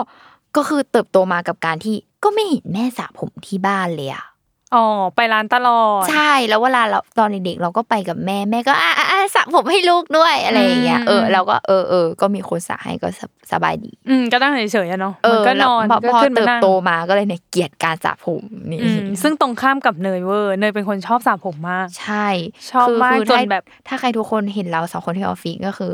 [0.57, 4.27] ก็คือเติบโตมากับการที่ก็ไม่เห็นแม่สระผมที่บ้านเลยอะ
[4.75, 4.85] อ๋อ
[5.17, 22.27] ไปร้านตลอด ใช่แล้วเวลาเราตอนเด็กๆเราก็ไปกับแม่แม่ก็อะอะอะสระผมให้ลูกด้วยอะไรอย่างเงี้ยอืมเออเราก็เออเออก็มีคนสระให้ก็สบสบายดี อืมก็ตั้งเฉยๆอะเนาะเอมันอก็นแล้วอนพอก็พอขึ้นมาเติบนั่งโตมาก็เลยเนี่ยเกลียดการสระผมนี่อืมซึ่งตรงข้ามกับเนยเวอร์เนยเป็นคนชอบสระผมมาก ใช่
[22.71, 25.93] ชอบคืมากคือจนถ้าแบบถ้าใครทุกคนเห็นเราสองคนที่ออฟฟิศก็คือ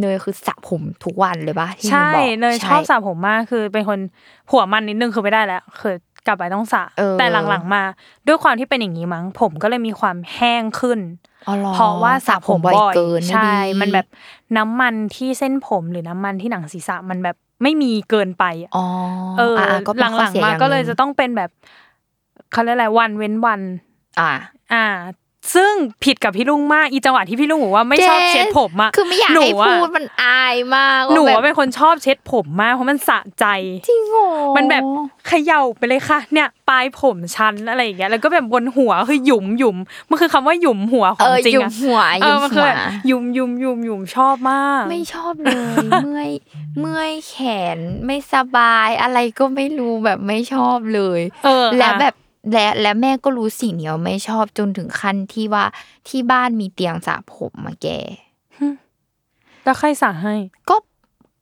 [0.00, 3.98] เนยคือสระผมทุกวันเลยปะที่ใช่บอกเนยชอบสระผมมากคือเป็นคน
[4.50, 5.94] หัวมันนิดนึงคือไม่ได้แล้วคือ
[6.26, 7.82] กลับไปต้องสระเออแต่หลังๆมา
[8.26, 11.00] ด้วยความที่เป็นอย่างนี้มั้ง ผมก็เลยมีความแห้งขึ้น
[11.48, 14.06] อ๋อหอเพราะว่าสระผมบ่อยเกินไม่ใช่ดีมันแบบ
[14.56, 18.86] น้ำมันที่เส้นผมหรือน้ำมันที่หนังศีรษะมันแบบไม่มีเกินไปอะอ๋อ
[19.38, 21.50] เอออะก็เป็นหข้อลังสีๆมาอย่งก็เลยหนึ่งจะต้องเป็นแบบ
[22.52, 23.60] เขาเรียกอะไรวันเว้นวัน
[24.20, 24.30] อ่า
[24.72, 24.84] อ่า
[25.54, 25.72] ซึ่ง
[26.04, 33.44] ผิดกับพี่ลุงมากอีจังหวะที่พี่ลุงบอกว่าไม่ชอบเจ๊เช็ดผมอะคือไม่อยากหนูให้อะพูดมันอายมากหนูว่าว่าแบบเป็นคนชอบเช็ดผมมากเพราะมันสะใจ
[33.88, 34.16] จริงโห
[34.56, 34.82] มันแบบ
[35.26, 39.76] เขย่าไปเลยค่ะ เนี่ยปลายผมชันอะไรอย่างเงี้ยแล้วก็แบบบนหัวคือหยุมหยุม
[40.10, 42.76] มันคือคำว่าหยุมหัวขเอองอจริงหยุมอะหัวหเอยุอมมันคืหัอวแบบ
[43.06, 46.30] หยุมหยุมหยุมหยุมชอบมาก ไม่ชอบเลยเมื่อย
[46.80, 47.34] เมื่อยแข
[47.76, 52.14] นไม่สบายอะไรก็ไม่รู้แบบไม่ชอบเลยเออและอะแบบ
[52.52, 55.64] และและแม่ก็รู้สิ่งเดียวไม่ชอบจนถึงขั้นที่ว่า
[56.08, 57.88] ที่บ้านมีเตียงสระผมมาแก
[59.64, 60.34] แล้วใครสั่งให้
[60.70, 60.76] ก็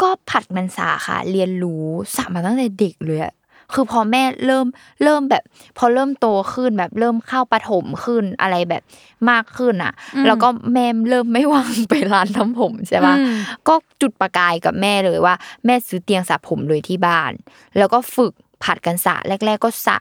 [0.03, 1.85] ก็ผัดมันสาค่ะ เรียนรู้
[2.17, 3.35] สระมาตั้งแต่เด็กเลยอะ
[3.75, 4.67] คือพอแม่เริ่ม
[5.03, 5.43] เริ่มแบบ
[5.79, 8.83] พอเริ่มโตขึ้นแบบเริ่มเข้าประถมขึ้นอะไรแบบ
[9.31, 13.35] มากขึ้นอะอืมแล้วก็แม่เริ่มไม่ว่างไปร้านทำผมใช่ปะอืม
[13.69, 15.35] ก็จุดประกายกับแม่เลยว่า
[15.67, 17.33] แม่ซื้อเตียงสระผมเลยที่บ้าน
[17.79, 18.33] แล้วก็ฝึก
[18.63, 19.99] ผัดกันสระแรก ๆ ก็สระ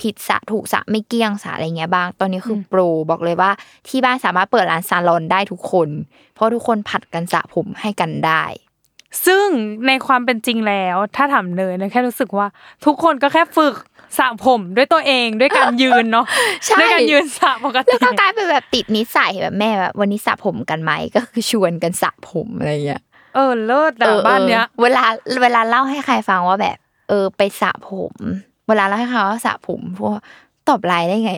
[0.00, 3.50] ผิดสระถูกสระไม่เกี้ยงสระอะไรเงี้ยบ้าง ตอนนี้คืออโปรบอกเลยว่า
[3.88, 5.88] ที่บ้านสามารถเปิดร้านซาลอนได้ทุกคน
[6.34, 8.44] เพราะทุกคนผัดกันสระผมให้กันได้
[9.26, 9.46] ซึ่ง
[9.86, 12.46] ในความเป็นจริงแล้ว ถ้าถามเนยนะแค่รู้สึกว่า
[12.84, 13.74] ทุกคนก็แค่ฝึก
[14.18, 16.26] สระผมด้วยตัวเองด้วยการยืนเนาะ
[16.66, 23.02] ใช่ด้วยการยืนสระปกติแล้วก็กลายเป็นแบบติดนิสัยแบบแม่แบบวันนี้สระผมกันไหมก็คือชวนกันสระผมอะไรเงี้ย
[23.34, 25.04] เออเลิศเออะอบ้านเนี้ยออเวลา
[25.42, 28.14] เวลาเล่าให้ใครฟังว่าแบบ เออไปสระผม
[28.68, 30.16] เวลาเล่าให้เขาว่าสระผมพวก
[30.68, 31.32] ตอบไลน์ได้ไง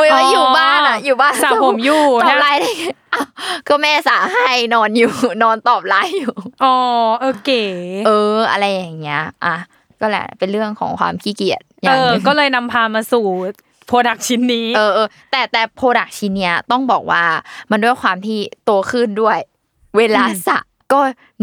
[0.00, 2.84] เวลาอยู่บ้านอะ อยู่บ้านสระผมอยู่นะตอบนะไลน์ได้ไง
[3.14, 3.26] อ้าว
[3.68, 6.34] ก็แม่สระให้นอนอยู่ นอนตอบไลน์อยู่
[6.64, 6.74] อ๋อ
[7.20, 7.62] เออเก๋
[8.06, 9.56] เออ อะไรอย่างเงี้ย อะ
[10.00, 13.26] ก็แหละเป็นเรื่องของความขี้เกียจอเอย่างหอนึ่งก็เลยนำพามาสู่
[13.86, 17.22] product ชิ้นนี้เออเออแต่แต่ product ชิ้นเนี้ยต้องบอกว่า
[17.70, 19.38] มันด้วยความที่โตขึ้นด้วย
[19.96, 20.58] เวลาสระ
[20.94, 21.00] ก็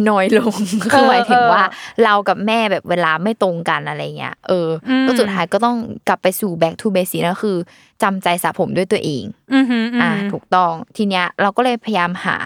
[0.10, 0.56] น้อยลง
[0.92, 1.64] คือหมายถึงว่า
[2.04, 7.58] เรากับแม่แบบเวลาไม่ตรงกันอะไรเงี้ยเอออมก็สุดท้ายก็ต้องกลับไปสู่ back to basic นะคือ
[8.04, 12.38] จำใจสระผมด้วยตัวเองอือหืออืออ่าหือถูกต้องทีเนี้ยเราก็เลยพยายามหา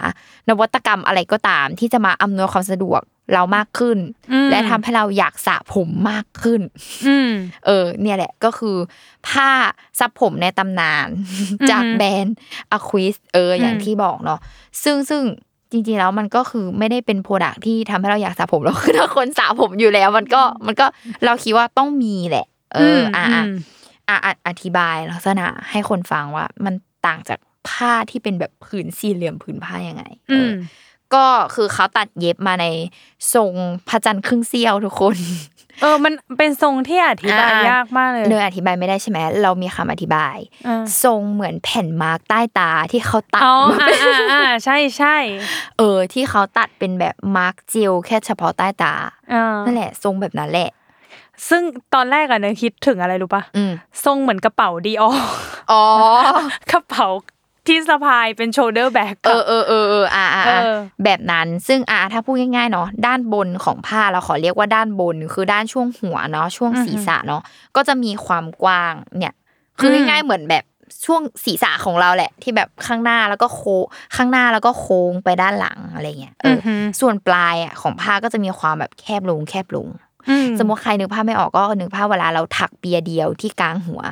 [0.48, 3.02] นวัตกรรมอะไรก็ตาม ที่จะมาอำนวยความสะดวก
[3.34, 3.98] เรามากขึ้น
[4.32, 6.60] อืมและทำให้เราอยากสระผมมากขึ้น
[7.06, 7.30] อืม
[7.66, 8.76] เออ เนี่ยแหละก็คือ
[9.28, 9.50] ผ้า
[9.98, 12.36] ซับผมในตำนานอือฮึจากแบรนด์
[12.72, 14.40] อะควิสเออ อย่างอืมที่บอกเนาะ
[14.84, 15.22] ซึ่งซึ่ง
[15.55, 15.55] จ
[15.86, 20.86] ริงๆแล้วมันก็คือไม่ได้เป็นโปรดักที่ทำให้เราอยากสระผมหรอกคือถ้าคนสระผมอยู่แล้ว มันก็มันก็
[21.24, 23.44] เราคิดว่าต้องมีแหละ เอออะอะ
[24.08, 26.74] อะอะอธิบายลักษณะให้คนฟังว่า มัน
[27.06, 30.56] ต่างจากผ้าที่เป็นแบบผืนสี่เหลี่ยมผืนผ้ายังไงเอออม
[31.14, 32.66] ก็คือเขาตัดเย็บมาใน
[33.34, 33.52] ทรง
[33.88, 35.16] พระจันทร์ครึ่งเสี้ยวทุกคน
[35.80, 40.36] เออมันเป็นทรงที่อธิบายอะยากมากเลยเนยอธิบายไม่ได้ใช่ไหมเรามีคำอธิบาย
[40.66, 45.16] อ่าทรงเหมือนแผ่นมาร์กใต้ตาที่เขาตัดอ๋อมาอ่าเป็นอ่าอ่าใช่ใช่
[45.78, 48.94] เออ ที่เขาตัดเป็นแบบมาร์กเจลแค่เฉพาะใต้ตา
[49.32, 50.70] อ่านั่นแหละ ทรงแบบนั้นแหละ
[51.48, 51.62] ซึ่ง
[51.94, 53.72] ตอนแรกอะเนยคิดถึงอะไรรู้ปะอืม
[54.04, 55.10] ทรงเหมือนกระเป๋า Dior
[55.72, 55.84] อ๋อ
[56.72, 57.06] กระเป๋า
[57.68, 67.42] ที่สะพายเป็น shoulder bag เออเออเออเอออ่าอ่าเออแบบนั้นซึ่งอ่าถ้าพูดง่ายๆเนาะด้านบนของผ้าเราขอเรียกว่าด้านบนคือด้านช่วงหัวเนาะช่วงศีรษะเนาะ
[67.76, 69.34] ก็จะมีความกว้างเนี่ย
[69.78, 70.64] คือง่ายๆเหมือนแบบ
[71.06, 73.84] ช่วงศีรษะของเราแหละ ที่แบบข้างหน้าแล้วก็โค้ง
[74.16, 76.68] ข้างหน้าแล้วก็โค้งไปด้านหลังอะไรเงี้ยเอออ
[77.00, 79.88] ส่วนปลายอะของผ้าก็จะมีความแบบแคบลงแคบลง
[80.58, 84.02] สมมติใครนึกภาพไม่ออกก็นึกภาพเวลาเราถักเปียเดียวที่กลางหัว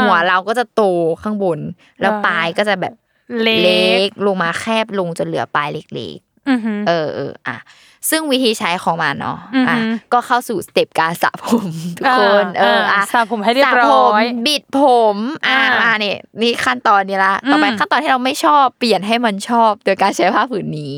[0.00, 0.82] หัวเราก็จะโต
[1.22, 1.58] ข้างบน
[2.00, 2.94] แล้วอ่าปลายก็จะแบบ
[3.42, 6.18] เล็เล็กกลงมาแคบลงจนเหลือปลายเล็ก
[6.50, 7.56] อือหือๆเออเอออะ
[8.10, 9.78] ซึ่งวิธีใช้ของมันเนาะอือฮึอะ
[10.12, 11.66] ก็เข้าสู่สเต็ปการสระผม
[11.98, 14.82] ทุกคนเอออะสระผมให้เรียบร้อยสระผมบิดผ
[15.14, 15.16] ม
[15.46, 20.94] อะอ่ามาเนี่ยนี่ขั้นตอนนี้ละต่อไปอืมขั้นตอนที่เราไม่ชอบเปลี่ยนให้มันชอบ โดยการใช้ผ้าผืนนี้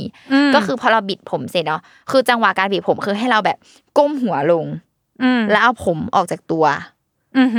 [0.48, 3.58] มก็คือพอเราบิดผมเสร็จเนาะคือจังหวะการบิดผมคือให้เราแบบ
[3.98, 4.66] ก้มหัวลง
[5.38, 6.95] มแล้วเอาผมออกจากตัวอือหือ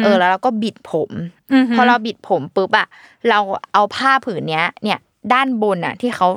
[0.03, 1.09] เออแล้วเราก็บิดผม
[1.53, 2.87] อือหือพอเราบิดผมปุ๊บอะ
[3.29, 3.39] เรา
[3.73, 4.99] เอาผ้าผืนเนี้ย เนี่ย
[5.33, 6.27] ด้านบนอะที่เขา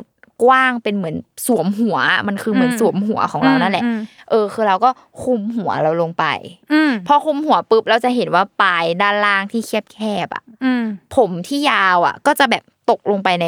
[0.45, 4.01] กว้างเป็นเหมือนสวมหัวอะมันคือเหมือนสวมหัวของเรานั่นแหละอืม
[4.31, 4.91] เออ คือเราก็
[5.23, 6.25] คุมหัวเราลงไป
[6.73, 10.85] อืมพอคุมหัวปุ๊บเราจะเห็นว่าปลายด้านล่างที่แคบๆอะอืม
[11.17, 13.47] ผมที่ยาวอะก็จะแบบตกลงไปใน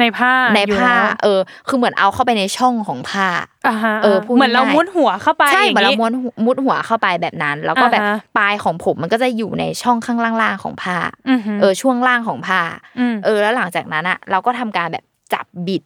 [0.00, 3.28] ในผ้าในอยู่ผ้าแล้วเออ คือเหมือนเอาเข้าไปในช่องของผ้า
[3.66, 10.96] อ่าฮะเออพูดเหมือนเราง่ายๆมุดหัวเข้าไปใช่เหมือนเราย่งม้วนหัวมุดหัวเข้าไปแบบนั้น แล้วก็แบบอ่าฮะปลายของผมมันก็จะอยู่ในช่องข้างล่างๆของผ้า
[11.28, 12.60] อือหือเออช่วงล่างของผ้า
[12.98, 15.82] อืมเออ แล้วหลังจากนั้นอะเราก็ทำการแบบจับบิด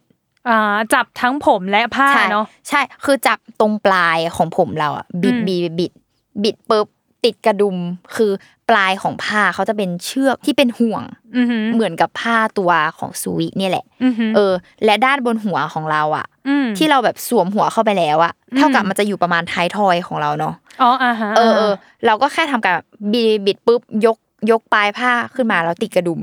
[0.49, 5.91] อ่าจับทั้งผมและผ้าใช่เนาะใช่ คือจับตรงปลายของผมเราอะบิดอืมบิดบิด
[6.43, 6.87] บิดปุ๊บ
[7.25, 7.77] ติดกระดุม
[8.15, 8.31] คือ
[8.69, 11.03] ปลายของผ้าเขาจะเป็นเชือกที่เป็นห่วง
[11.37, 14.53] อือหือเหมือนกับผ้าตัวของซูวิเนี่ยแหละอือหือเออ
[14.85, 16.25] และด้านบนหัวของเราอะ
[16.63, 21.73] มที่เราแบบสวมหัวเข้าไปแล้วอะอืมเท่ากับมันจะอยู่ประมาณท้ายทอยของเราเนาะอ๋ออ่าฮะเออเออ
[22.05, 22.75] เราก็แค่ทำการ
[23.11, 24.17] บิดบิดปุ๊บยก
[24.51, 26.21] ยกปลายผ้าขึ้นมาแล้วติดกระดุม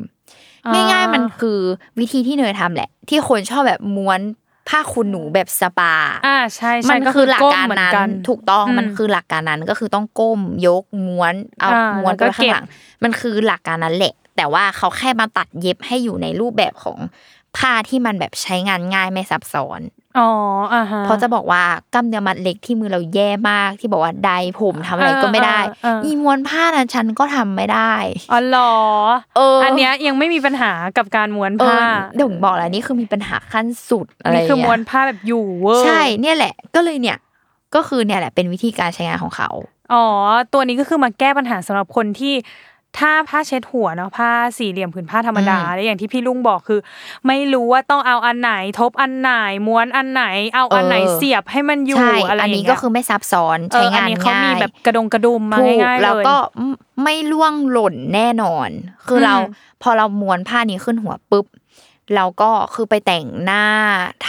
[0.74, 1.58] ง่าย ๆ มันคือ
[1.98, 4.20] วิธีที่เนยทำแหละ ที่คนชอบแบบม้วน
[4.68, 5.94] ผ้าคุณหนูแบบสปา
[6.26, 16.98] อ่าใช่ใช่มันก็คือหลักมการเหมือนั้นกันถูกต้องอืมมันคือหลักการนั้นก็คือต้องก้มยกม้วนเอาอ่าม้วนแล้วก็ไปข้างหลังเก็มันคือหลักการนั้นแหละ แต่ว่าเขาแค่มาตัดเย็บให้อยู่ในรูปแบบของ
[17.56, 19.80] ผ้าที่มันแบบใช้งานง่ายไม่ซับซ้อน
[20.18, 20.28] อ๋อ
[20.74, 21.62] อ่าฮะเพราะจะบอกว่า
[21.94, 27.94] กล้ามเนื้อมัดเล็กที่มือเราแย่มากที่บอกว่าใดผมทำอะไรก็ไม่ได้อ่าอ่าอ่าอีม้วนผ้านั้นฉันก็ทำไม่ได้
[28.32, 28.74] อ๋อเหรอ
[29.36, 37.18] เอออัอันเนี้ยยังไม่มีปัญหากับการม้วนเอผ้าอเดี๋ยวผมบอกแล้วนี่คือมีปัญหาขั้นสุดอะไรนี่คือเงี้ยม้วนผ้าแบบอยู่เวอร์ใช่เนี่ยแหละ ก็เลยเนี่ย
[37.74, 39.50] ก็คือเนี่ยแหละเป็นวิธีการใช้งานของเขา
[39.92, 40.04] อ๋อ
[40.52, 42.34] ตัวนี้ก็คือมาแก้ปัญหาสำหรับคนที่
[42.98, 46.81] ถ้าผ้าเช็ดหัวเนาะผ้าสี่เหลี่ยมผืนผ้าธรรมดาอืมแล้วอย่างที่พี่ลุงบอกคือ
[47.26, 49.31] ไม่รู้ว่าต้องเอาอันไหน ทบอันไหน
[49.66, 50.24] ม้วนอันไหน
[50.55, 56.37] เอาอันไหนเออเสียบให้มันอยู่ใช่อะไรออันย่างนี้เงี้ยก็คือไม่ซับซ้อนเอใช้ออันงานนี้เขาง่ายมีแบบกระดงกระดุมมาถูกง่ายๆแล้วเลยก็
[57.03, 58.68] ไม่ล่วงหล่นแน่นอน
[59.07, 59.35] คืออมเรา
[59.83, 61.46] พอเราม้วนผ้านี้ขึ้นหัวปุ๊บ
[62.14, 63.64] เราก็คือไปแต่งหน้า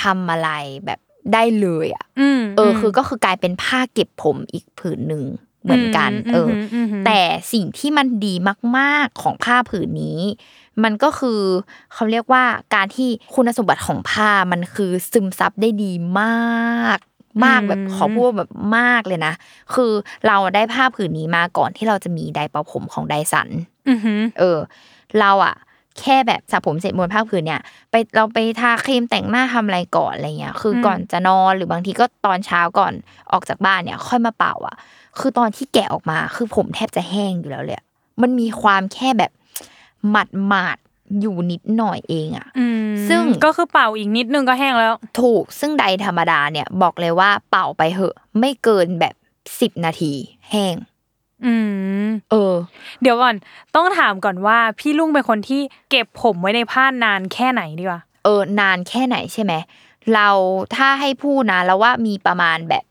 [0.01, 0.49] ทำอะไร
[0.85, 0.99] แบบ
[1.33, 5.23] ได้เลยอะอืมเอออคือก็คือกลายเป็นผ้าเก็บผมอีกผืนหนึ่ง
[5.63, 7.19] เหมือนกัน เอออมมอืมแต่
[7.53, 8.33] สิ่งที่มันดี
[8.77, 10.21] มากๆของผ้าผืนนี้
[10.83, 11.41] มันก็คือ
[11.93, 12.43] เขาเรียกว่า
[12.75, 16.99] การที่คุณสมบัติของผ้ามันคือซึมซับได้ดีมาก
[17.45, 19.33] มากแบบขอพูดว่าแบบมากเลยนะ
[19.73, 19.91] คือ
[20.27, 23.49] เราได้ผ้าผืนนี้มาก่อนที่เราจะมีไดร์เป่าผมของไดสัน
[23.89, 24.57] อือหือเออ
[25.19, 25.55] เราอะ
[25.99, 32.93] แค่แบบสระผมเสร็จมวนผ้าผืนเนี่ย ไปเราไปทาครีมแต่งหน้าทำอะไรก่อนอะไรเงี้ย คืออมก่อนจะนอนหรือบางทีก็ตอนเช้าก่อน
[33.31, 34.75] ออกจากบ้านเนี่ย ค่อยมาเป่าอะ
[35.19, 37.85] คือตอนที่แกะออกมา คือผมแทบจะแห้งอยู่แล้วเลยอะ
[38.21, 39.31] มันมีความแค่แบบ
[40.09, 49.15] หมัดหมาดๆอยู่นิดหน่อยเองอะอืมซึ่งก็คือเป่าอีกนิดนึงก็แห้งแล้ว ถูกซึ่งใดธรรมดาเนี่ยบอกเลยว่าเป่าไปเหอะ ไม่เกินแบบ
[49.59, 50.13] สิบนาที
[50.51, 50.75] แห้ง
[51.45, 51.53] อื
[52.05, 52.53] ม เออ
[53.01, 53.35] เดี๋ยวก่อน
[53.75, 59.53] ต้องถามก่อนว่า พี่ลุงเป็นคนที่เก็บผมไว้ในผ้านานแค่ไหนดีกว่าเออนานแค่ไหนใช่ไหม
[60.13, 60.27] เรา
[60.75, 62.83] ถ้าให้พูดนะแล้วว่ามีประมาณแบบ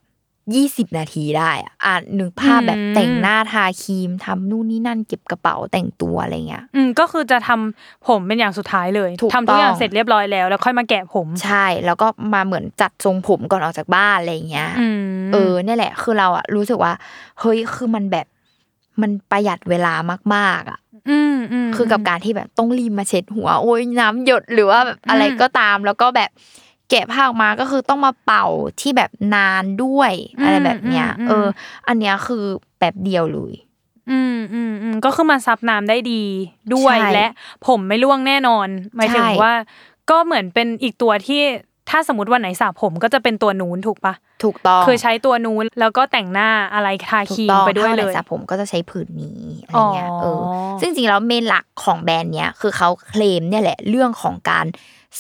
[0.55, 16.93] ยี่สิบนาทีได้อะอ่านนึกภาพแบบอืมแต่งหน้าทาครีมทำนู่นนี่นั่นเก็บกระเป๋าแต่งตัวอะไรเงี้ย อืมก็คือจะทำผมเป็นอย่างสุดท้ายเลยถูกทำทุกอย่างต้องเสร็จเรียบร้อยแล้วแล้วค่อยมาแกะผม ใช่ แล้วก็มาเหมือนจัดทรงผมก่อนออกจากบ้านอะไรเงี้ยอืมเออเนี่ยแหละ คือเราอะรู้สึกว่า
[17.41, 18.27] เฮ้ยคือมันแบบ
[19.01, 19.93] มันประหยัดเวลา
[20.35, 20.79] มากๆอะ
[21.11, 26.31] อืมอืมคือกับการที่แบบต้องรีบมาเช็ดหัว โอ้ยน้ำหยดหรือว่าแบบอะไรก็ตามแล้วก็แบบ
[26.91, 28.47] แกะผ้าออกมาก็คือต้องมาเป่า
[28.81, 31.47] ที่แบบนานด้วยอะไรแบบเนี้ยเออ
[31.89, 32.45] อันเนี้ยคือ
[32.81, 33.55] แบบเดียวเลย
[34.11, 36.23] อืมอืมอืมก็คือมาซับน้ำได้ดี
[36.75, 37.29] ด้วยใช่และ
[37.67, 39.55] ผมไม่ร่วงแน่นอนหมายถึงใช่ว่า
[40.11, 41.43] ก็เหมือนเป็นอีกตัวที่
[41.91, 50.43] ถ้าสมมติวันไหนสระผมก็จะเป็นตัวนู้นถูกปะถูกต้องคือใช้ตัวนู้นแล้วก็แต่งหน้าอะไรทาคถูกรีมต้องไปด้วยเลถ้ายสระผมก็จะใช้ผืนนี้อะไรเงี้ยอ๋อเออ
[50.81, 54.67] ซึ่งจริงๆแล้วเมนหลักของแบรนด์เนี้ยคือเขาเคลมเนี่ยแหละเรื่องของการ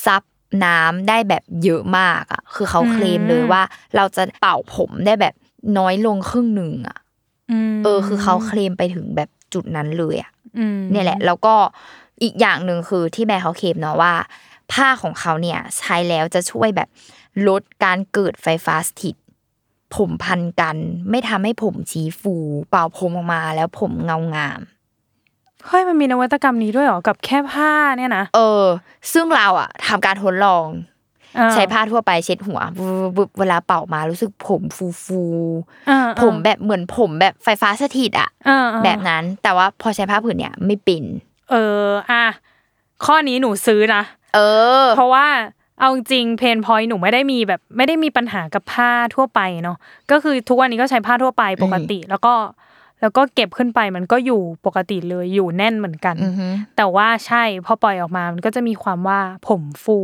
[0.05, 0.23] ซับ
[0.65, 3.63] น้ำได้แบบเยอะมากอะ คือเขาเคลมเลยว่า
[3.97, 5.35] เราจะเป่าผมได้แบบ
[5.79, 6.99] น้อยลงครึ่งหนึ่งอะ
[7.71, 11.55] มเออ คือเขาเคลมไปถึงแบบจุดนั้นเลยอะอืมเนี่ยแหละ แล้วก็
[12.23, 14.15] อีกอย่างหนึ่งคือที่แบรนด์เขาเคลมเนาะว่า
[14.73, 16.89] ผ้าของเขาเนี่ย ใช้แล้วจะช่วยแบบ
[17.49, 19.17] ลดการเกิดไฟฟ้าสถิต
[19.97, 20.77] ผมพันกัน
[21.11, 22.35] ไม่ทำให้ผมชี้ฟู
[22.71, 24.61] เป่าผมออกมาแล้วผมเงางาม
[25.67, 28.65] เฮ้ยมันมีนวัตกรรมนี้ด้วยเหรอกับแค่ผ้าเนี่ยนะเออ
[29.13, 30.67] ซึ่งเราอะทำการทดลอง
[31.39, 32.61] อ่าใช้ผ้าทั่วไปเช็ดหัว
[33.17, 35.23] บึบๆเวลาเป่ามารู้สึกผมฟูฟู
[35.91, 41.05] อ่าๆผมแบบเหมือนผมแบบไฟฟ้าสถิตอะอ่าอ่าแบบนั้นแต่ว่าพอใช้ผ้าผืนเนี่ยไม่เป็น
[41.51, 42.25] เอออะ
[43.05, 44.03] ข้อนี้หนูซื้อนะ
[44.35, 44.41] เอ
[44.85, 45.27] อ เพราะว่า
[45.81, 49.77] เอาจริงเพนพอยหนูไม่ได้มีแบบไม่ได้มีปัญหากับผ้าทั่วไปเนาะ
[50.11, 52.35] ก็คือทุกวันนี้ก็ใช้ผ้าทั่วไปปกติ แล้วก็
[53.01, 59.99] แล้วก็เก็บขึ้นไปมันก็อยู่ปกติเลยอยู่แน่นเหมือนกันอือฮึแต่ว่าใช่พอปล่อยออกมามันก็จะมีความว่าผมฟู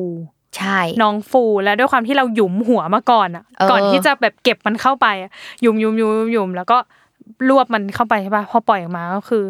[0.57, 5.31] ใช่น้องฟูแล้วด้วยความที่เราหยุมหัวมาก่อนอะเออก่อนที่จะแบบเก็บมันเข้าไปอะ
[5.63, 6.79] หยุมหยุมหยุมหยุมแล้วก็
[7.49, 9.45] รวบมันเข้าไปใช่ปะพอปล่อยออกมาก็คือ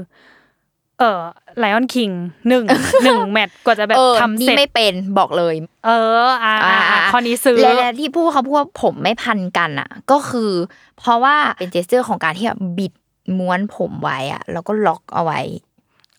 [1.01, 1.21] เออ
[1.59, 2.11] ไลออนคิง
[2.49, 2.65] หนึ่ง
[3.05, 5.55] หนึ่งแมตช์กว่าจะแบบเออทำนี่เสร็จไม่เป็นบอกเลย
[5.87, 5.91] เอ
[6.25, 10.51] อ อ่าอ่าอ่าข้อนี้ซื้อและและที่พูดเขาพูดว่าผมไม่พันกันอะ ก็คือ
[10.99, 12.93] เพราะว่าเป็น gesture ของการที่แบบบิด
[13.39, 15.41] ม้วนผมไว้อะแล้วก็ล็อกเอาไว้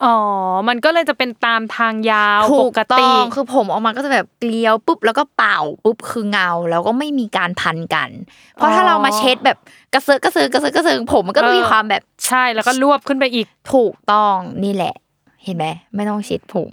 [0.05, 0.15] อ๋อ
[0.67, 8.09] มันก็เลยจะเป็นตามทางยาวปกติ ถูกต้องคือผมออกมาก็จะแบบเกลียวปุ๊บแล้วก็เป่าปุ๊บคือเงาแล้วก็ไม่มีการพันกัน
[8.53, 9.57] เพราะถ้าเรามาเช็ดแบบ
[9.93, 14.95] กระเซิร์กระเซิร์กระเซิร์กระเซิร์ผมมันก็ต้องมีความแบบใช่แล้วก็รวบขึ้นไปอีกถูกต้องนี่แหละ
[15.43, 15.65] เห็นไหม
[15.95, 16.69] ไม่ต้องเช็ดผม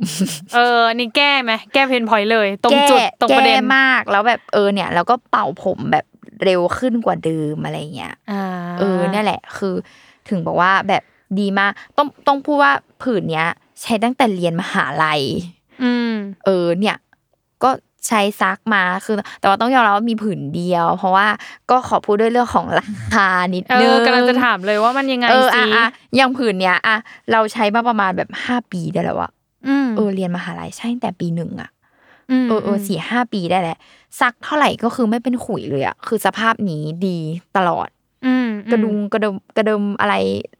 [0.54, 6.06] เออ นี่แก้ไหมแก้ pain point เลย ตรงจุดแก้ตรงประเด็นแก้มากแล้วแบบเออเนี่ย แล้วก็เป่าผมแบบ
[6.44, 8.44] เร็วขึ้นกว่าเดิมอะไรเงี้ยอ่า
[8.78, 9.74] เออนั่นแหละ คือ
[10.28, 11.02] ถึงบอกว่าแบบ
[11.40, 13.48] ดีมากต้องต้องพูดว่าผืนเนี้ย
[13.82, 15.22] ใช้ตั้งแต่เรียนมหาลัย
[15.82, 16.12] อืม
[16.44, 16.96] เออ เนี่ย
[17.62, 17.70] ก็
[18.08, 21.26] ใช้ซักมาคือ แต่ว่าต้องยอมรับว่ามีผืนเดียว เพราะว่า
[21.70, 22.84] ก็ขอพูดด้วยเรื่องของรา
[23.14, 26.96] คานิดเอนึงอกำลังจะถามเลยว่ามันยังไงเออสิอะอะอย่างผืนเนี้ยอะ
[27.32, 29.30] เราใช้มาประมาณแบบห้าปีได้แล้วอะ
[29.68, 31.70] อืมเออเรียนมหาลัยใช่ตั้งแต่ปีหนึ่งอะ
[32.42, 33.78] มเออเออสี่ห้าปีได้แหละ
[34.20, 37.18] ซักเท่าไหร่ก็คือไม่เป็นขุยเลยอะคือสภาพนี้ดี
[37.56, 37.93] ตลอดอืม
[38.72, 40.14] กระดุมกระดมกระดมอะไร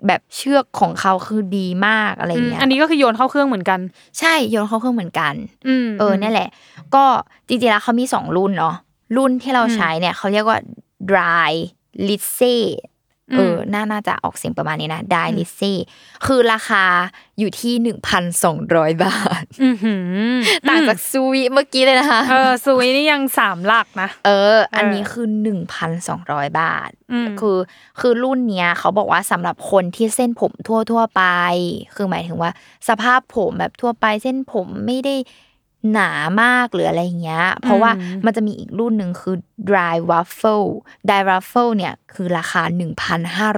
[0.07, 3.81] แบบเชือกของเขาคือดีมากอะไรอืมเงี้ยอันนี้ก็คือโยนเข้าเครื่องเหมือนกัน
[4.18, 5.35] ใช่โยนเข้าเครื่องเหมือนกัน
[5.68, 6.48] อืมเออเนี่ยแหละ
[6.94, 7.05] ก็
[7.48, 8.74] จริงๆแล้วเขามีสองรุ่นเนาะ
[9.16, 10.59] รุ่นที่เราใช้เนี่ยเขาเรียกว่า
[11.11, 11.53] dry
[12.09, 12.57] l i s e
[13.33, 15.73] เออน่าน่าจะออกเสียงประมาณนี้นะ dry l i s e
[16.27, 16.85] คือราคา
[17.39, 20.37] อยู่ที่หนึ่งพันสองร้อยบาทอือหือ
[20.69, 27.59] ต่างจากซูวิเมื่อกี้เลยนะคะเออซุยนี่ยังสามหลักนะเออ อันนี้คือหนึ่งพันสองร้อยบาทอืมคือ
[28.01, 31.23] คือรุ่นเนี้ยเขาบอกว่าสำหรับคนที่เส้นผมทั่วทั่วๆไป
[31.95, 32.51] คือหมายถึงว่า
[32.89, 35.17] สภาพผมแบบทั่วไปเส้นผมไม่ได้
[35.92, 36.11] หนา
[36.42, 37.90] มากหรืออะไรเงี้ย เพราะว่า
[38.25, 39.37] มันจะมีอีกรุ่นหนึ่งคือ
[39.68, 40.68] dry waffle
[41.09, 42.62] dry waffle เนี่ยคือราคา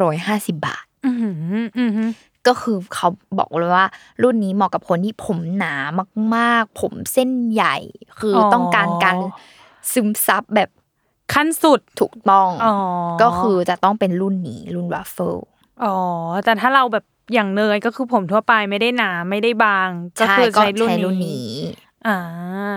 [0.00, 1.34] 1,550 บาทอือหือ
[1.78, 2.10] อือหือ
[2.46, 3.08] ก็คือเขา
[3.38, 3.86] บอกเลยว่า
[4.22, 5.74] รุ่นนี้เหมาะกับคนที่ผมหนา
[6.36, 7.76] มาก ๆ ผมเส้นใหญ่
[8.18, 9.16] คือออต้องการการ
[9.92, 10.70] ซึมซับแบบ
[11.34, 12.74] ขั้นสุดถูกต้องอ๋อ
[13.22, 15.40] ก็คือจะต้องเป็นรุ่นนี้รุ่น waffle
[15.84, 15.96] อ๋อ
[16.44, 19.88] แต่ถ้าเราแบบอย่างเนยก็คือผมทั่วไปไม่ได้หนาไม่ได้บาง
[20.20, 21.54] ก็ใช่คือก็ใช้รุ่นใช้รุ่นนี้นี้
[22.06, 22.18] อ่า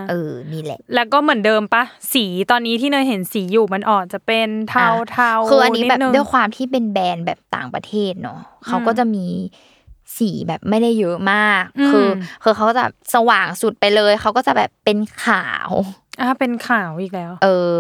[0.10, 9.26] เออนี่แหละ แล้วก็เหมือนเดิมปะสีตอนนี้ที่เนยเห็นสีอยู่มันออกจะเป็นเทาเทาคืออันนี้แบบดงด้วยความที่เป็นแบรนด์แบบต่างประเทศเนาะเขาก็จะมี
[10.18, 12.08] สีแบบไม่ได้เยอะมากอืมคือ
[12.44, 15.70] คือเขาก็จะสว่างสุดไปเลย เขาก็จะแบบเป็นขาว
[16.22, 17.76] อ่าเป็นขาวอีกแล้ว เออ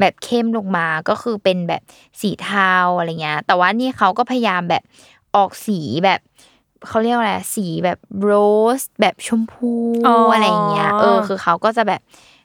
[0.00, 1.82] แบบเข้มลงมาก็คือเป็นแบบ
[2.20, 4.82] สีเทาอะไรเงี้ย แต่ว่านี่เขาก็พยายามแบบ
[5.36, 6.20] ออกสีแบบ
[6.88, 8.32] เขาเรียกว่าอะไรสีแบบโร
[8.80, 9.72] สแบบชมพู
[10.06, 12.00] อ๋อออะไรเงี้ยเออ คือเขาก็จะแบบ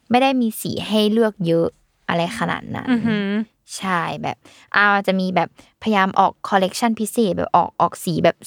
[0.09, 1.67] ไม่ได้มีสีให้เลือกเยอะ
[2.09, 3.29] อะไรขนาดนั้นอือหือ
[3.77, 4.37] ใช่แบบ
[4.75, 5.49] อาจะมีแบบ
[5.83, 8.37] พยายามออกคอลเลกชันพิเศษแบบออกออกสีแบบ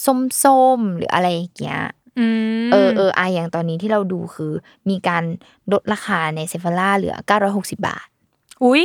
[0.43, 1.83] ส้มๆหรืออะไรอย่างเงี้ย
[2.19, 2.27] อื
[2.67, 4.53] มเออเอออะอย่างตอนนี้ที่เราดูคือ
[4.91, 5.25] มีการ
[5.73, 7.17] ลดราคาในเซฟ h ล่าเหลือ
[7.51, 8.07] 960 บาท
[8.65, 8.85] อุ้ย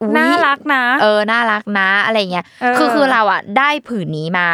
[0.00, 4.48] อุ๊ยน่ารักนะ เออ น่ารักนะ อะไรเงี้ยเออคือคือเราอะได้ผืนนี้มา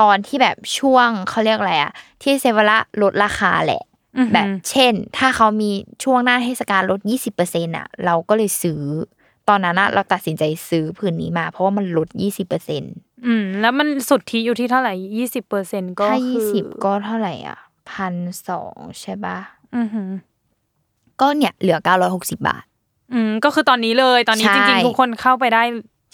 [0.00, 1.92] ตอนที่แบบช่วงเขาเรียกอะไรอะ
[2.22, 3.82] ที่เซเวละลดราคาแหละ
[4.18, 5.70] อือหือแบบเช่น ถ้าเขามี
[6.04, 7.00] ช่วงหน้าเทศกาลลด
[7.38, 8.82] 20%อะเราก็เลยซื้อ
[9.48, 12.08] ตอนนั้นอะเราตัดสินใจซื้อผืนนี้มา เพราะว่ามันลด
[12.68, 17.58] 20%อืม แล้วมันสุดที่อยู่ที่เท่าไหร่ยี่สิบเปอร์เซ็นก็ถ้าคือ20ก็เท่าไหร่อะ
[17.90, 18.14] พัน
[18.48, 19.38] สองใช่ปะ
[19.76, 20.10] อือหือ
[21.20, 21.78] ก็เนี่ยเหลือ
[22.10, 22.64] 960บาท
[23.12, 25.62] อืมก็คือตอนนี้เลยตอนนี้ใช่จริงๆ ทุกคนเข้าไปได้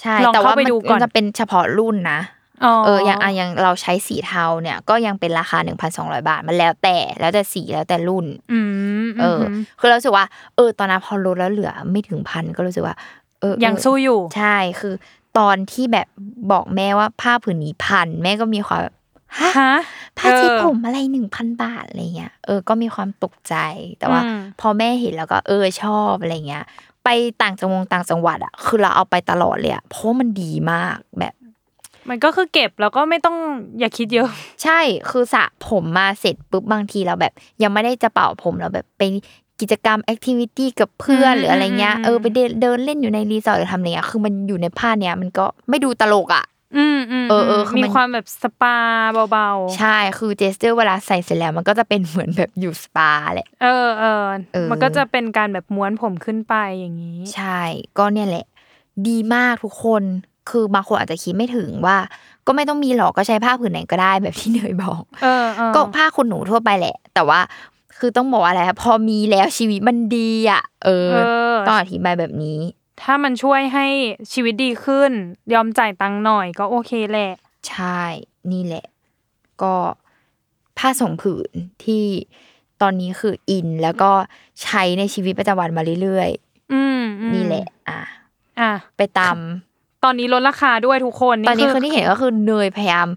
[0.00, 2.39] ใช่ลองแต่ว่าเข้าไปมันดูก่อนมันจะเป็นเฉพาะรุ่นนะอ๋อ
[2.84, 5.58] เอออย่างอะอย่างเราใช้สีเทาเนี่ย ก็ยังเป็นราคา
[5.92, 8.60] 1,200 บาท มันแล้วแต่แล้วแต่สีแล้วแต่รุ่นอื
[9.04, 12.96] มเอออมคือเรารู้สึกว่า เออ ตอนนั้นพอลดแล้วเหลือไม่ถึงพันก็รู้สึกว่า
[13.40, 14.94] เออยังเออสู้อยู่ ใช่คือ
[15.38, 16.08] ตอนที่แบบ
[16.52, 18.94] บอกแม่ว่าผ้าผืนนี้พันแม่ก็มีความแบบ
[19.38, 19.72] ฮะฮะ
[20.18, 23.54] ผ้าที่เออผมอะไรหนึ่งพันบาทอะไรเงี้ยเออก็มีความตกใจ
[23.98, 26.64] แต่ว่าอืมพอแม่เห็นแล้วก็เออชอบอะไรเงี้ย
[27.04, 27.08] ไป
[27.42, 31.34] ต่างจังหวัดต่างจังหวัดอะคือเราเอาไปตลอดเลยอะเพราะว่ามันดีมากแบบ
[32.08, 33.36] มันก็คือเก็บแล้วก็ไม่ต้อง
[33.78, 34.28] อย่าคิดเยอะ
[34.62, 34.80] ใช่
[35.10, 37.32] คือสระผมมาเสร็จปุ๊บบางทีเราแบบ
[37.62, 39.02] ยังไม่ได้จะเป่าผมเราแบบไป
[39.60, 46.44] กิจกรรม activity กับเพื่อนอืมหรืออะไรเงี้ยอืมเออไปเดินเดินเล่นอยู่ในรีสอร์ทหรือทำอะไรเงี้ยคือมันอยู่ในผ้าเนี้ยมันก็ไม่ดูตลกอะ
[46.76, 48.76] อืมอืมเออเออคือมีมันความแบบสปา
[49.30, 54.22] เบาๆ ใช่คือ gesture เวลาใส่เสร็จแล้วมันก็จะเป็นเหมือนแบบอยู่สปาแหละเออเออ
[54.54, 57.60] เออมันก็จะเป็นการแบบม้วนผมขึ้นไปอย่างนี้ ใช่
[57.98, 58.46] ก็เนี่ยแหละ
[59.08, 60.02] ดีมากทุกคน
[60.50, 61.96] คือบางคนอาจจะคิดไม่ถึงว่า
[62.46, 67.40] ก็ไม่ต้องมีหรอกก็ใช้ผ้าผืนไหนก็ได้แบบที่เนยบอกเออเออก็ผ้าขนหนูทั่วไปแหละ แต่ว่า
[67.98, 71.16] คือต้องบอกว่าอะไรอะพอมีแล้วชีวิตมันดีอะเออเอ
[71.52, 72.58] อต้องอธิบายแบบนี้
[73.02, 73.86] ถ้ามันช่วยให้
[74.32, 75.10] ชีวิตดีขึ้น
[75.54, 77.32] ยอมจ่ายตังค์หน่อยก็โอเคแหละ
[77.68, 78.02] ใช่
[78.52, 78.86] นี่แหละ
[79.62, 79.74] ก็
[80.78, 81.50] ผ้าสองผืน
[81.84, 82.04] ที่
[82.82, 84.10] ตอนนี้คืออินแล้วก็
[84.62, 86.30] ใช้ในชีวิตประจำวันมาเรื่อย
[86.72, 88.00] อืมอืมๆนี่แหละ อะ
[88.60, 89.36] อะไปตาม
[90.04, 93.08] ตอนนี้ลดราคาด้วยทุกคนตอนนี้คือที่เห็นก็คือเนยพยายาม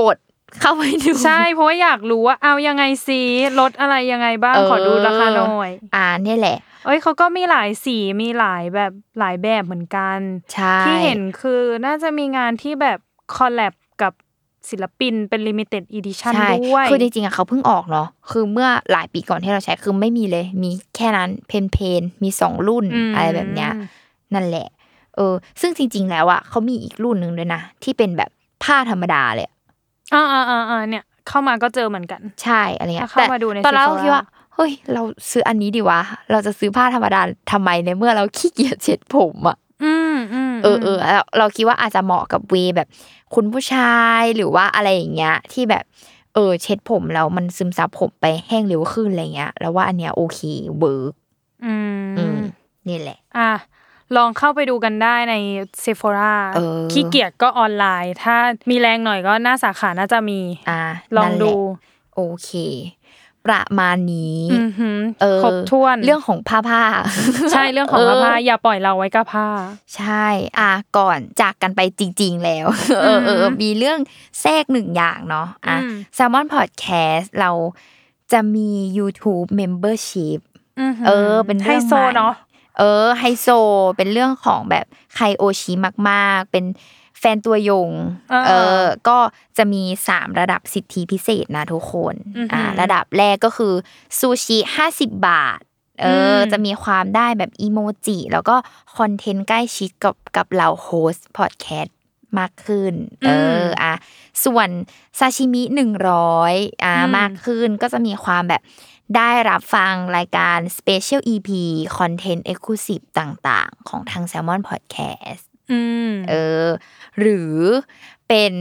[0.00, 0.16] กด
[0.60, 3.20] เข้าไปดูใช่เพราะว่าอยากรู้ว่าเอายังไงซี
[3.60, 10.18] ลดอะไรยังไงบ้างเออขอดูราคาหน่อยอ่าเนี่ยแหละ เอ้ยเขาก็มีหลายสีมีหลายแบบหลายแบบเหมือนกัน
[10.52, 12.98] ใช่ที่เห็นคือน่าจะมีงานที่แบบ
[13.34, 14.12] collab กับ
[14.70, 23.70] ศิลปินเป็น limited edition ใช่ด้วย คือจริงๆอะเขาเพิ่งออกเนาะ คือเมื่อหลายปีก่อนที่เราใช้คือไม่มีเลย มีแค่นั้น plain plain มีสองรุ่นมอะไรแบบเนี้ย
[24.34, 24.66] นั่นแหละ
[25.18, 28.30] เออ ซึ่งจริง ๆ แล้วอะเขามีอีกรุ่นหนึ่งด้วยนะที่เป็นแบบ
[28.64, 29.54] ผ้าธรรมดาเลยอะ
[30.14, 36.00] อ่าอ่าอ่าอ่าเนี่ย เข้ามาก็เจอเหมือนกัน ใช่อะไรเงี้ยถ้าเข้ามาดูในตอนนั้นเรา Sephora คิดว่าเฮ้ย เราซื้ออันนี้ดีวะ
[36.30, 37.20] เราจะซื้อผ้าธรรมดา
[37.52, 42.88] ทำไมในเมื่อเราขี้เกียจเช็ดผมอะอืมอืมเออเออเราเราคิดว่าอาจจะเหมาะกับ way แบบ
[43.34, 45.84] คุณผู้ชายหรือว่าอะไรอย่างเงี้ย ที่แบบ
[46.34, 50.40] เออ เช็ดผมแล้วมันซึมซับผมไปแห้งเร็วขึ้นอะไรเงี้ย แล้วว่าอันเนี้ยโอเค
[50.78, 51.12] work
[51.64, 51.74] อื
[52.08, 52.38] มอืม
[52.88, 53.50] นี่แหละ อะ
[54.16, 55.34] ลองเข้าไปดูกันได้ใน
[55.84, 58.36] Sephora เออขี้เกียจก็ออนไลน์ ถ้า
[58.70, 60.80] มีแรงหน่อยก็หน้าสาขาน่าจะมีอ่า
[61.16, 61.52] ลองนั่นแหละดู
[62.14, 62.50] โอเค
[63.46, 66.82] ประมาณนี้อือหือเออครบถ้วนเรื่องของผ้าผ้า
[67.52, 69.48] ใช่เรื่องของผ้าผ้าอย่าปล่อยเราไว้กับผ้า
[69.96, 70.26] ใช่
[70.58, 72.66] อะก่อนจากกันไปจริง ๆ แล้ว
[73.02, 73.98] เออเอออืมมีเรื่อง
[74.40, 77.50] แทรกหนึ่งอย่างเนาะอะอืม Salmon Podcast เรา
[78.32, 80.40] จะมี YouTube Membership
[80.78, 82.34] หืเออ เป็นไฮเรื่องโซใหม่เนาะ
[82.78, 83.46] เออไฮโซ
[83.96, 85.72] เป็นเรื่องของแบบไคโอชิ
[86.08, 86.64] มากๆ เป็น
[87.18, 87.90] แฟนตัวยง
[88.32, 88.52] อ่าเอ
[88.82, 89.18] อ ก็
[89.56, 93.74] จะมีสามระดับสิทธิพิเศษนะทุกคนอือหืออ่อ่า ระดับแรกก็คือ
[94.18, 95.60] ซูชิห้าสิบบาท
[96.02, 98.56] เอออมจะมีความได้แบบอีโมจิ แล้วก็
[98.96, 101.96] คอนเทนต์ใกล้ชิดกับกับเราโฮสต์พอดแคสต์
[102.38, 102.94] มากขึ้น
[103.26, 103.30] เอ
[103.62, 103.94] อ อะ
[104.44, 104.68] ส่วน
[105.18, 106.54] ซาชิมิหนึ่งร้อย
[106.84, 108.62] อ่าอืมมากขึ้นก็จะมีความแบบ
[109.16, 111.50] ได้รับฟังรายการ Special EP
[111.96, 116.34] Content Exclusive ต่างๆ ของทาง Salmon Podcast อืมเอ
[116.64, 116.66] อ
[117.18, 117.54] หรือ
[118.28, 118.52] เป็น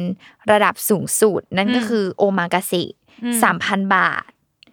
[0.51, 2.73] ระดับสูงสุดนั่นก็อืมคือโอมากาเส
[3.23, 4.29] อืมสามพันบาท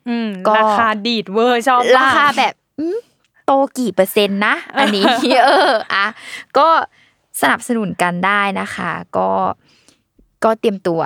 [0.09, 2.99] อืมก็ราคาดีดเวอร์ชอบมากราคาแบบอืม
[3.47, 5.05] โตกี่เปอร์เซ็นต์นะ อันนี้
[5.45, 6.07] เอออะ
[6.59, 6.69] ก็
[7.41, 9.31] สนับสนุนกันได้นะคะ ก็
[10.45, 11.03] ก็เตรียมตัว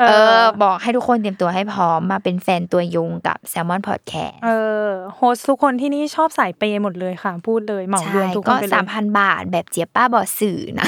[0.00, 4.50] เอเอออ บอกให้ทุกคนเตรียมตัวให้พร้อมมาเป็นแฟนตัวยงกับ Salmon Podcast เอ
[4.86, 10.86] อ host ทุกคนที่นี่ชอบสาย pay หมดเลยค่ะ พูดเลยเหมารวมทุกคนไปเลย ก็สามพันบาทแบบเจี๊ยบป้าบอสื่อนะ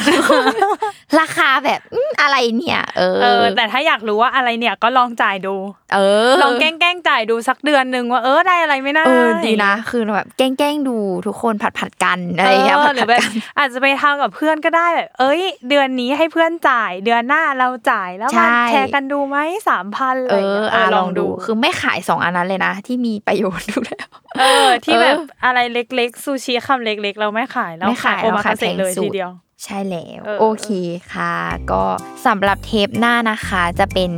[1.21, 5.55] ราคาแบบอืมอะไรเนี่ยเออเออ แต่ถ้าอยากรู้ว่าอะไรเนี่ยก็ลองจ่ายดู
[5.95, 5.99] เอ
[6.31, 10.97] อ ลองแกล้งแกล้งจ่ายดูสักเดือนหนึ่งว่าเออได้อะไรไม่ได้เออดีนะ คือแบบแกล้งๆดู
[11.27, 19.37] ทุกคนผัดผัดๆกันอะไรอย่างเงี้ยเอผัอดหรือๆแบบกันอาจจะไปทำกับเพื่อนก็ได้แบบเอ้ย เดือนนี้ให้เพื่อนจ่าย เดือนหน้าเราจ่ายแล้วใช่มาแชร์กันดูไหม
[19.69, 29.31] สามพันเออะไรอย่างอเงี้ยอะเออลลอองงดูดู คือไม่ขายสองอันนั้นเลยนะ ที่มีประโยชน์ดูแล้วเออ ที่แบบเอออะไรเล็กๆ ซูชิคำเล็กๆ เราไม่ขายเราไม่ขายโอมาเราขายคาเสะแพงเลยสุดทีเดียว
[29.65, 30.69] ใช่แล้วเออโอเค
[31.13, 31.35] ค่ะ
[31.71, 31.83] ก็
[32.27, 34.11] สำหรับเทปหน้านะคะจะเป็น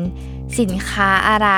[0.60, 1.50] สินค้าอะไร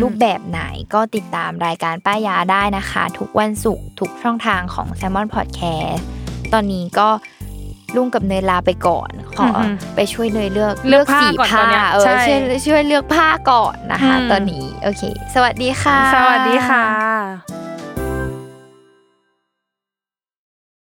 [0.00, 0.62] รูปแบบไหน
[0.94, 6.02] ก็ติดตามรายการป้ายาได้นะคะ ทุกวันศุกร์ทุกช่องทางของ s ซ l m o n Podcast
[6.52, 7.08] ตอนนี้ก็
[7.96, 9.64] ลุงกับเนยลาไปก่อน ขอออฮึ
[9.96, 15.02] ไปช่วยเนยเลือกเลือกผ้าสีก่อนตผ้าอนเนี้ยเออใช่ช่วยช่วยเลือกผ้าก่อนนะคะอืมตอนนี้โอเค
[15.34, 16.84] สวัสดีค่ะ สวัสดีค่ะ